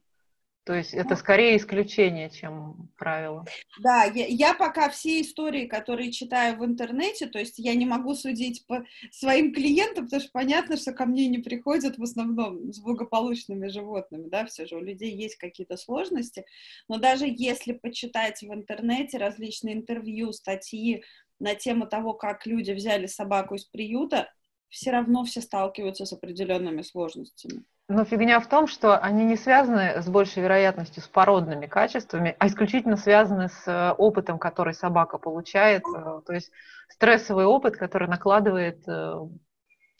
То 0.68 0.74
есть 0.74 0.92
это 0.92 1.16
скорее 1.16 1.57
исключение, 1.57 2.28
чем 2.28 2.90
правило. 2.98 3.46
Да, 3.81 4.04
я, 4.04 4.26
я 4.26 4.52
пока 4.52 4.90
все 4.90 5.22
истории, 5.22 5.64
которые 5.64 6.12
читаю 6.12 6.59
в 6.59 6.64
интернете, 6.66 7.26
то 7.26 7.38
есть 7.38 7.59
я 7.59 7.74
не 7.74 7.87
могу 7.87 8.14
судить 8.14 8.66
по 8.66 8.85
своим 9.11 9.54
клиентам, 9.54 10.04
потому 10.04 10.20
что 10.20 10.31
понятно, 10.31 10.76
что 10.76 10.92
ко 10.92 11.07
мне 11.07 11.26
не 11.28 11.38
приходят 11.38 11.96
в 11.96 12.02
основном 12.02 12.70
с 12.70 12.81
благополучными 12.81 13.68
животными, 13.68 14.28
да, 14.28 14.44
все 14.44 14.66
же 14.66 14.76
у 14.76 14.81
людей 14.81 15.16
есть 15.16 15.37
какие-то 15.37 15.78
сложности, 15.78 16.44
но 16.87 16.98
даже 16.98 17.24
если 17.26 17.72
почитать 17.72 18.42
в 18.42 18.52
интернете 18.52 19.16
различные 19.16 19.74
интервью, 19.74 20.35
статьи 20.35 21.02
на 21.40 21.54
тему 21.54 21.87
того, 21.87 22.12
как 22.12 22.44
люди 22.44 22.72
взяли 22.72 23.07
собаку 23.07 23.54
из 23.54 23.64
приюта, 23.64 24.31
все 24.68 24.90
равно 24.90 25.24
все 25.24 25.40
сталкиваются 25.40 26.04
с 26.04 26.12
определенными 26.12 26.83
сложностями. 26.83 27.64
Но 27.88 28.05
фигня 28.05 28.38
в 28.38 28.46
том, 28.46 28.66
что 28.66 28.98
они 28.98 29.24
не 29.24 29.37
связаны 29.37 30.03
с 30.03 30.09
большей 30.09 30.42
вероятностью 30.42 31.03
с 31.03 31.09
породными 31.09 31.64
качествами, 31.64 32.37
а 32.38 32.46
исключительно 32.46 32.98
связаны 32.98 33.48
с 33.48 33.66
э, 33.66 33.92
опытом, 33.92 34.38
который 34.38 34.74
собака 34.74 35.16
получает, 35.16 35.83
э, 35.96 36.20
то 36.27 36.33
есть 36.35 36.53
стрессовый 36.90 37.46
опыт, 37.46 37.79
который 37.79 38.07
накладывает 38.07 38.87
э, 38.87 39.14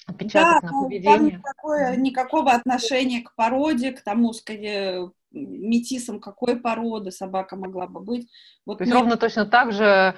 отпечаток 0.09 0.62
да, 0.62 0.68
на 0.68 0.83
поведение. 0.83 1.16
Там 1.16 1.27
никакое, 1.27 1.97
никакого 1.97 2.53
отношения 2.53 3.23
к 3.23 3.35
породе, 3.35 3.92
к 3.92 4.03
тому, 4.03 4.33
скорее, 4.33 5.11
метисом 5.31 6.21
какой 6.21 6.57
породы 6.57 7.11
собака 7.11 7.57
могла 7.57 7.87
бы 7.87 8.01
быть. 8.01 8.29
Вот 8.64 8.79
То 8.79 8.85
есть 8.85 8.92
мы... 8.92 9.01
ровно 9.01 9.16
точно 9.16 9.44
так 9.44 9.73
же 9.73 10.14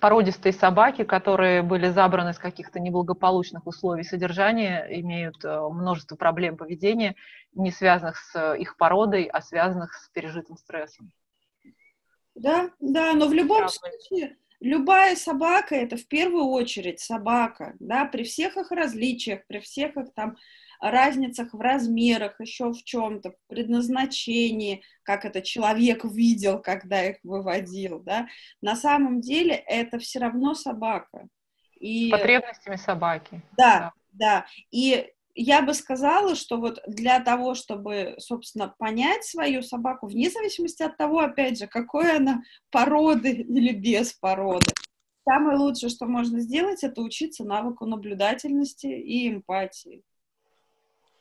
породистые 0.00 0.52
собаки, 0.52 1.04
которые 1.04 1.62
были 1.62 1.88
забраны 1.88 2.30
из 2.30 2.38
каких-то 2.38 2.80
неблагополучных 2.80 3.66
условий 3.66 4.02
содержания, 4.02 4.86
имеют 5.00 5.44
э, 5.44 5.60
множество 5.70 6.16
проблем 6.16 6.56
поведения, 6.56 7.14
не 7.54 7.70
связанных 7.70 8.16
с 8.16 8.54
их 8.54 8.76
породой, 8.76 9.24
а 9.24 9.40
связанных 9.40 9.94
с 9.94 10.08
пережитым 10.10 10.56
стрессом. 10.56 11.12
Да, 12.34 12.70
да, 12.80 13.14
но 13.14 13.26
в 13.28 13.32
любом 13.32 13.58
Правда. 13.58 13.74
случае 13.74 14.36
любая 14.60 15.16
собака 15.16 15.74
это 15.74 15.96
в 15.96 16.06
первую 16.06 16.46
очередь 16.46 17.00
собака, 17.00 17.74
да, 17.80 18.04
при 18.04 18.24
всех 18.24 18.56
их 18.56 18.70
различиях, 18.70 19.46
при 19.46 19.60
всех 19.60 19.96
их 19.96 20.12
там 20.14 20.36
разницах 20.80 21.52
в 21.52 21.60
размерах, 21.60 22.40
еще 22.40 22.72
в 22.72 22.82
чем-то, 22.84 23.32
в 23.32 23.36
предназначении, 23.48 24.82
как 25.02 25.24
это 25.24 25.42
человек 25.42 26.04
видел, 26.04 26.60
когда 26.60 27.04
их 27.04 27.16
выводил, 27.22 28.00
да, 28.00 28.28
на 28.60 28.76
самом 28.76 29.20
деле 29.20 29.54
это 29.54 29.98
все 29.98 30.20
равно 30.20 30.54
собака. 30.54 31.28
И... 31.80 32.10
Потребностями 32.10 32.76
собаки. 32.76 33.42
Да, 33.56 33.92
да. 34.12 34.46
И 34.70 35.12
я 35.40 35.62
бы 35.62 35.72
сказала, 35.72 36.34
что 36.34 36.56
вот 36.56 36.80
для 36.86 37.20
того, 37.20 37.54
чтобы, 37.54 38.16
собственно, 38.18 38.74
понять 38.78 39.24
свою 39.24 39.62
собаку, 39.62 40.08
вне 40.08 40.30
зависимости 40.30 40.82
от 40.82 40.96
того, 40.96 41.20
опять 41.20 41.58
же, 41.58 41.66
какой 41.66 42.16
она 42.16 42.42
породы 42.70 43.32
или 43.32 43.72
без 43.72 44.12
породы, 44.12 44.66
самое 45.24 45.58
лучшее, 45.58 45.90
что 45.90 46.06
можно 46.06 46.40
сделать, 46.40 46.82
это 46.82 47.02
учиться 47.02 47.44
навыку 47.44 47.86
наблюдательности 47.86 48.86
и 48.86 49.28
эмпатии. 49.28 50.02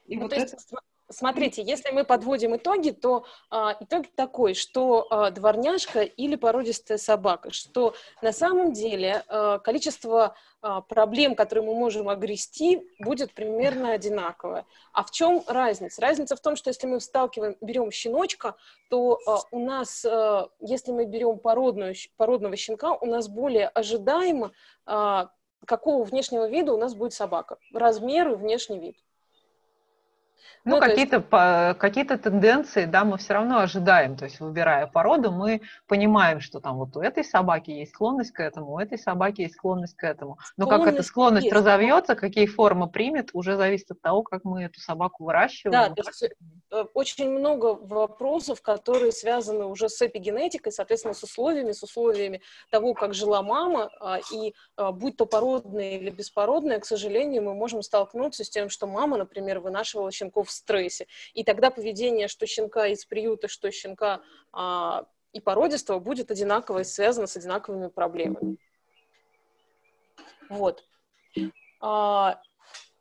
И 0.07 0.15
ну, 0.15 0.23
вот 0.23 0.33
это... 0.33 0.55
есть, 0.55 0.73
смотрите, 1.09 1.61
если 1.61 1.91
мы 1.91 2.03
подводим 2.03 2.55
итоги, 2.55 2.91
то 2.91 3.25
а, 3.49 3.75
итог 3.79 4.07
такой, 4.15 4.53
что 4.53 5.07
а, 5.09 5.31
дворняжка 5.31 6.01
или 6.01 6.35
породистая 6.35 6.97
собака, 6.97 7.51
что 7.51 7.93
на 8.21 8.31
самом 8.31 8.73
деле 8.73 9.23
а, 9.27 9.59
количество 9.59 10.35
а, 10.61 10.81
проблем, 10.81 11.35
которые 11.35 11.65
мы 11.65 11.75
можем 11.75 12.09
огрести, 12.09 12.87
будет 12.99 13.33
примерно 13.33 13.91
одинаковое. 13.91 14.65
А 14.93 15.03
в 15.03 15.11
чем 15.11 15.43
разница? 15.47 16.01
Разница 16.01 16.35
в 16.35 16.41
том, 16.41 16.55
что 16.55 16.69
если 16.69 16.87
мы 16.87 16.99
сталкиваем, 16.99 17.55
берем 17.61 17.91
щеночка, 17.91 18.55
то 18.89 19.19
а, 19.25 19.39
у 19.51 19.59
нас, 19.59 20.05
а, 20.05 20.49
если 20.59 20.91
мы 20.91 21.05
берем 21.05 21.39
породную, 21.39 21.95
породного 22.17 22.55
щенка, 22.55 22.93
у 22.93 23.05
нас 23.05 23.27
более 23.27 23.67
ожидаемо, 23.69 24.51
а, 24.85 25.29
какого 25.65 26.03
внешнего 26.03 26.47
вида 26.47 26.73
у 26.73 26.77
нас 26.77 26.95
будет 26.95 27.13
собака. 27.13 27.57
Размер 27.73 28.31
и 28.31 28.35
внешний 28.35 28.79
вид. 28.79 28.97
Ну, 30.65 30.75
ну 30.75 30.81
какие-то 30.81 31.17
есть... 31.17 31.79
какие-то 31.79 32.17
тенденции, 32.17 32.85
да, 32.85 33.05
мы 33.05 33.17
все 33.17 33.33
равно 33.33 33.59
ожидаем. 33.59 34.17
То 34.17 34.25
есть, 34.25 34.39
выбирая 34.39 34.87
породу, 34.87 35.31
мы 35.31 35.61
понимаем, 35.87 36.41
что 36.41 36.59
там 36.59 36.77
вот 36.77 36.95
у 36.97 36.99
этой 36.99 37.23
собаки 37.23 37.71
есть 37.71 37.93
склонность 37.93 38.31
к 38.31 38.39
этому, 38.41 38.73
у 38.73 38.79
этой 38.79 38.97
собаки 38.97 39.41
есть 39.41 39.53
склонность 39.53 39.95
к 39.95 40.03
этому. 40.03 40.39
Но 40.57 40.65
склонность 40.65 40.85
как 40.85 40.93
эта 40.93 41.03
склонность 41.03 41.45
есть. 41.45 41.55
разовьется, 41.55 42.15
какие 42.15 42.47
формы 42.47 42.89
примет, 42.89 43.29
уже 43.33 43.55
зависит 43.55 43.91
от 43.91 44.01
того, 44.01 44.23
как 44.23 44.43
мы 44.43 44.63
эту 44.63 44.79
собаку 44.79 45.23
выращиваем. 45.23 45.71
Да, 45.71 45.89
то 45.89 46.03
есть 46.05 46.23
э, 46.23 46.29
очень 46.69 47.29
много 47.29 47.75
вопросов, 47.75 48.61
которые 48.61 49.11
связаны 49.11 49.65
уже 49.65 49.89
с 49.89 50.01
эпигенетикой, 50.01 50.71
соответственно, 50.71 51.13
с 51.13 51.23
условиями, 51.23 51.71
с 51.71 51.83
условиями 51.83 52.41
того, 52.69 52.93
как 52.93 53.13
жила 53.13 53.41
мама, 53.41 53.89
а, 53.99 54.19
и 54.33 54.53
а, 54.75 54.91
будь 54.91 55.15
то 55.17 55.25
породная 55.25 55.97
или 55.97 56.09
беспородная, 56.09 56.79
к 56.79 56.85
сожалению, 56.85 57.43
мы 57.43 57.53
можем 57.53 57.81
столкнуться 57.81 58.43
с 58.43 58.49
тем, 58.49 58.69
что 58.69 58.87
мама, 58.87 59.17
например, 59.17 59.59
вынашивала 59.59 60.11
щенков 60.11 60.51
стрессе. 60.51 61.07
И 61.33 61.43
тогда 61.43 61.71
поведение 61.71 62.27
что 62.27 62.45
щенка 62.45 62.87
из 62.87 63.05
приюта, 63.05 63.47
что 63.47 63.71
щенка 63.71 64.21
а, 64.51 65.05
и 65.31 65.39
породистого 65.39 65.99
будет 65.99 66.31
одинаково 66.31 66.79
и 66.79 66.83
связано 66.83 67.27
с 67.27 67.37
одинаковыми 67.37 67.87
проблемами. 67.87 68.57
Вот. 70.49 70.83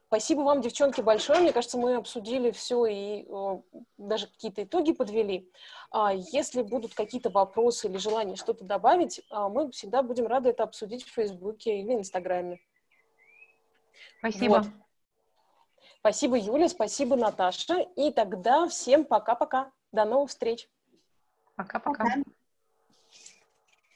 Спасибо 0.09 0.40
вам, 0.40 0.61
девчонки, 0.61 1.01
большое. 1.01 1.40
Мне 1.40 1.53
кажется, 1.53 1.79
мы 1.79 1.97
обсудили 1.97 2.51
все 2.51 2.87
и 2.87 3.27
э, 3.29 3.61
даже 3.99 4.27
какие-то 4.27 4.64
итоги 4.64 4.92
подвели. 4.92 5.51
А, 5.90 6.12
если 6.14 6.62
будут 6.62 6.95
какие-то 6.95 7.31
вопросы 7.31 7.88
или 7.88 7.97
желание 7.97 8.37
что-то 8.37 8.64
добавить, 8.64 9.21
а, 9.31 9.49
мы 9.49 9.71
всегда 9.71 10.03
будем 10.03 10.27
рады 10.27 10.51
это 10.51 10.62
обсудить 10.62 11.05
в 11.05 11.12
Фейсбуке 11.12 11.81
или 11.81 11.95
Инстаграме. 11.95 12.61
Спасибо. 14.19 14.55
Вот. 14.55 14.66
Спасибо, 16.01 16.38
Юля, 16.38 16.69
спасибо, 16.69 17.16
Наташа. 17.16 17.81
И 17.97 18.12
тогда 18.12 18.69
всем 18.69 19.05
пока-пока. 19.05 19.73
До 19.92 20.05
новых 20.05 20.31
встреч. 20.31 20.69
Пока-пока. 21.57 22.05